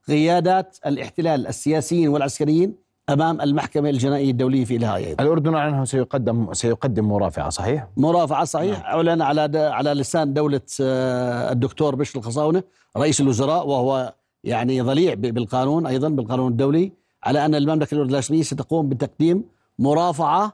قيادات 0.08 0.76
الاحتلال 0.86 1.46
السياسيين 1.46 2.08
والعسكريين 2.08 2.74
أمام 3.10 3.40
المحكمة 3.40 3.90
الجنائية 3.90 4.30
الدولية 4.30 4.64
في 4.64 4.76
النهاية 4.76 5.06
أيضا. 5.06 5.22
الأردن 5.24 5.54
أعلن 5.54 5.74
أنه 5.74 5.84
سيقدم 5.84 6.52
سيقدم 6.54 7.04
مرافعة 7.08 7.48
صحيح؟ 7.50 7.88
مرافعة 7.96 8.44
صحيح. 8.44 8.84
أعلن 8.84 9.22
على 9.22 9.48
د- 9.48 9.56
على 9.56 9.90
لسان 9.94 10.32
دولة 10.34 10.60
آه، 10.80 11.52
الدكتور 11.52 11.94
بشر 11.94 12.18
الخصاونة 12.18 12.62
رئيس 12.96 13.20
الوزراء 13.20 13.66
وهو 13.68 14.14
يعني 14.44 14.80
ضليع 14.80 15.14
بالقانون 15.14 15.86
أيضا 15.86 16.08
بالقانون 16.08 16.52
الدولي 16.52 16.92
على 17.24 17.44
أن 17.44 17.54
المملكة 17.54 17.94
الأردنية 17.94 18.14
الرسمية 18.14 18.42
ستقوم 18.42 18.88
بتقديم 18.88 19.44
مرافعة 19.78 20.52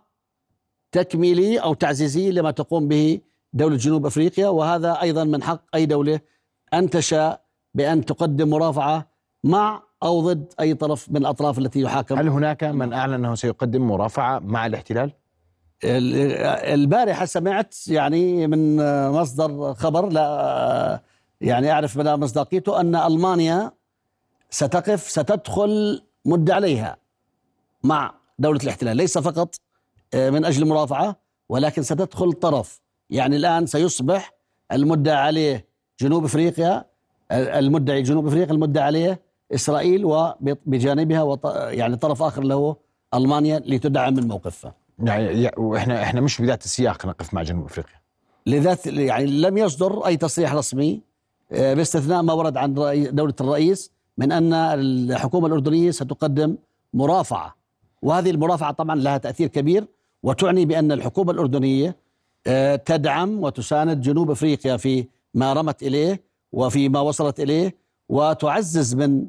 تكميلي 0.93 1.59
أو 1.59 1.75
تعزيزي 1.75 2.31
لما 2.31 2.51
تقوم 2.51 2.89
به 2.89 3.21
دولة 3.55 3.77
جنوب 3.77 4.07
أفريقيا 4.07 4.49
وهذا 4.49 5.01
أيضا 5.03 5.25
من 5.25 5.43
حق 5.43 5.61
أي 5.75 5.87
دولة 5.87 6.21
أن 6.75 6.91
تشاء 6.91 7.45
بأن 7.75 8.05
تقدم 8.05 8.51
مرافعة 8.51 9.09
مع 9.45 9.83
أو 10.03 10.21
ضد 10.33 10.53
أي 10.61 10.75
طرف 10.75 11.11
من 11.11 11.17
الأطراف 11.17 11.59
التي 11.59 11.81
يحاكم. 11.81 12.19
هل 12.19 12.29
هناك 12.29 12.65
من 12.65 12.93
أعلن 12.93 13.15
أنه 13.15 13.35
سيقدم 13.35 13.83
مرافعة 13.83 14.39
مع 14.39 14.67
الاحتلال؟ 14.67 15.13
ال- 15.85 16.15
البارحة 16.75 17.25
سمعت 17.25 17.75
يعني 17.89 18.47
من 18.47 18.77
مصدر 19.11 19.75
خبر 19.75 20.09
لا 20.09 21.01
يعني 21.41 21.73
أعرف 21.73 21.97
مدى 21.97 22.17
مصداقيته 22.17 22.81
أن 22.81 22.97
ألمانيا 22.97 23.73
ستقف 24.51 25.11
ستدخل 25.11 26.03
مد 26.25 26.51
عليها 26.51 26.97
مع 27.83 28.15
دولة 28.39 28.61
الاحتلال. 28.63 28.97
ليس 28.97 29.19
فقط 29.19 29.55
من 30.15 30.45
أجل 30.45 30.63
المرافعة 30.63 31.17
ولكن 31.49 31.83
ستدخل 31.83 32.33
طرف. 32.33 32.84
يعني 33.11 33.37
الآن 33.37 33.67
سيصبح 33.67 34.35
المدعى 34.73 35.17
عليه 35.17 35.67
جنوب 36.01 36.25
أفريقيا 36.25 36.85
المدعي 37.33 38.03
جنوب 38.03 38.27
أفريقيا 38.27 38.53
المدعى 38.53 38.85
عليه 38.85 39.21
إسرائيل 39.55 40.05
وبجانبها 40.05 41.23
وط- 41.23 41.47
يعني 41.57 41.97
طرف 41.97 42.23
آخر 42.23 42.43
له 42.43 42.77
ألمانيا 43.15 43.59
لتدعم 43.67 44.15
من 44.15 44.29
موقفها 44.29 44.75
يعني 44.99 45.43
يع- 45.43 45.59
وإحنا 45.59 46.03
إحنا 46.03 46.21
مش 46.21 46.41
بذات 46.43 46.65
السياق 46.65 47.07
نقف 47.07 47.35
مع 47.35 47.43
جنوب 47.43 47.65
أفريقيا. 47.65 47.95
لذات 48.47 48.87
يعني 48.87 49.27
لم 49.27 49.59
يصدر 49.59 50.07
أي 50.07 50.17
تصريح 50.17 50.55
رسمي 50.55 51.01
آه، 51.53 51.75
باستثناء 51.75 52.23
ما 52.23 52.33
ورد 52.33 52.57
عن 52.57 52.75
دولة 53.13 53.35
الرئيس 53.41 53.91
من 54.19 54.33
أن 54.33 54.53
الحكومة 54.53 55.47
الأردنية 55.47 55.91
ستقدم 55.91 56.57
مرافعة. 56.95 57.55
وهذه 58.03 58.31
المرافعة 58.31 58.73
طبعا 58.73 58.97
لها 58.97 59.19
تأثير 59.19 59.49
كبير 59.49 59.87
وتعني 60.23 60.65
بأن 60.65 60.93
الحكومة 60.93 61.33
الأردنية 61.33 61.97
تدعم 62.85 63.43
وتساند 63.43 64.01
جنوب 64.01 64.31
أفريقيا 64.31 64.77
في 64.77 65.09
ما 65.35 65.53
رمت 65.53 65.83
إليه 65.83 66.23
وفي 66.53 66.89
ما 66.89 67.01
وصلت 67.01 67.41
إليه 67.41 67.75
وتعزز 68.09 68.95
من 68.95 69.27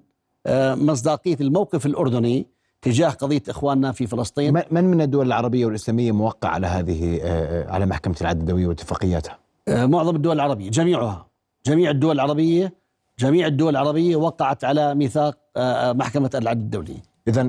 آه، 0.47 0.75
مصداقية 0.75 1.37
الموقف 1.41 1.85
الأردني 1.85 2.47
تجاه 2.81 3.09
قضية 3.09 3.43
إخواننا 3.49 3.91
في 3.91 4.07
فلسطين. 4.07 4.53
من 4.71 4.83
من 4.83 5.01
الدول 5.01 5.27
العربية 5.27 5.65
والإسلامية 5.65 6.11
موقع 6.11 6.49
على 6.49 6.67
هذه 6.67 7.19
آه، 7.23 7.23
آه، 7.23 7.71
على 7.71 7.85
محكمة 7.85 8.15
العدل 8.21 8.39
الدولية 8.41 8.67
واتفاقياتها؟ 8.67 9.39
آه، 9.67 9.85
معظم 9.85 10.15
الدول 10.15 10.35
العربية 10.35 10.69
جميعها. 10.69 11.27
جميع 11.65 11.91
الدول 11.91 12.15
العربية 12.15 12.73
جميع 13.19 13.47
الدول 13.47 13.69
العربية 13.69 14.15
وقعت 14.15 14.63
على 14.63 14.95
ميثاق 14.95 15.37
آه، 15.57 15.89
آه، 15.89 15.93
محكمة 15.93 16.29
العدل 16.35 16.61
الدولي 16.61 16.97
إذا 17.27 17.43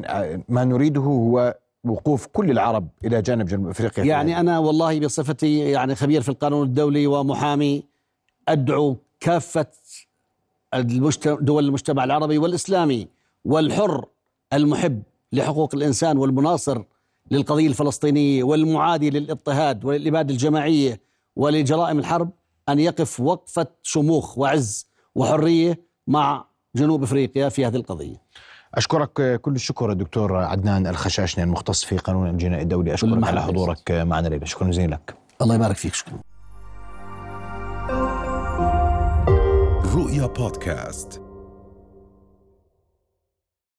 ما 0.48 0.64
نريده 0.64 1.00
هو 1.00 1.55
وقوف 1.84 2.26
كل 2.26 2.50
العرب 2.50 2.88
إلى 3.04 3.22
جانب 3.22 3.46
جنوب 3.46 3.68
أفريقيا 3.68 4.04
في 4.04 4.10
يعني 4.10 4.32
هذا. 4.32 4.40
أنا 4.40 4.58
والله 4.58 5.00
بصفتي 5.00 5.58
يعني 5.58 5.94
خبير 5.94 6.22
في 6.22 6.28
القانون 6.28 6.66
الدولي 6.66 7.06
ومحامي 7.06 7.82
أدعو 8.48 8.96
كافة 9.20 9.66
المجت- 10.74 11.28
دول 11.40 11.64
المجتمع 11.64 12.04
العربي 12.04 12.38
والإسلامي 12.38 13.08
والحر 13.44 14.04
المحب 14.52 15.02
لحقوق 15.32 15.74
الإنسان 15.74 16.18
والمناصر 16.18 16.82
للقضية 17.30 17.66
الفلسطينية 17.66 18.44
والمعادي 18.44 19.10
للاضطهاد 19.10 19.84
والإبادة 19.84 20.32
الجماعية 20.32 21.00
ولجرائم 21.36 21.98
الحرب 21.98 22.30
أن 22.68 22.78
يقف 22.78 23.20
وقفة 23.20 23.66
شموخ 23.82 24.38
وعز 24.38 24.86
وحرية 25.14 25.80
مع 26.06 26.44
جنوب 26.76 27.02
أفريقيا 27.02 27.48
في 27.48 27.66
هذه 27.66 27.76
القضية 27.76 28.16
أشكرك 28.76 29.20
آه، 29.20 29.36
كل 29.36 29.54
الشكر 29.54 29.92
الدكتور 29.92 30.36
عدنان 30.36 30.86
الخشاشني 30.86 31.44
المختص 31.44 31.84
في 31.84 31.96
قانون 31.96 32.28
الجنائي 32.30 32.62
الدولي. 32.62 32.94
أشكرك 32.94 33.24
على. 33.24 33.42
حضورك 33.42 33.90
آه، 33.90 34.04
معنا 34.04 34.28
ليلى 34.28 34.46
شكرا 34.46 34.68
جزيلا 34.68 34.94
لك. 34.94 35.14
الله 35.42 35.54
يبارك 35.54 35.76
فيك. 35.76 35.94
شكرا. 35.94 36.14
رؤيا 39.94 40.26
بودكاست. 40.26 41.25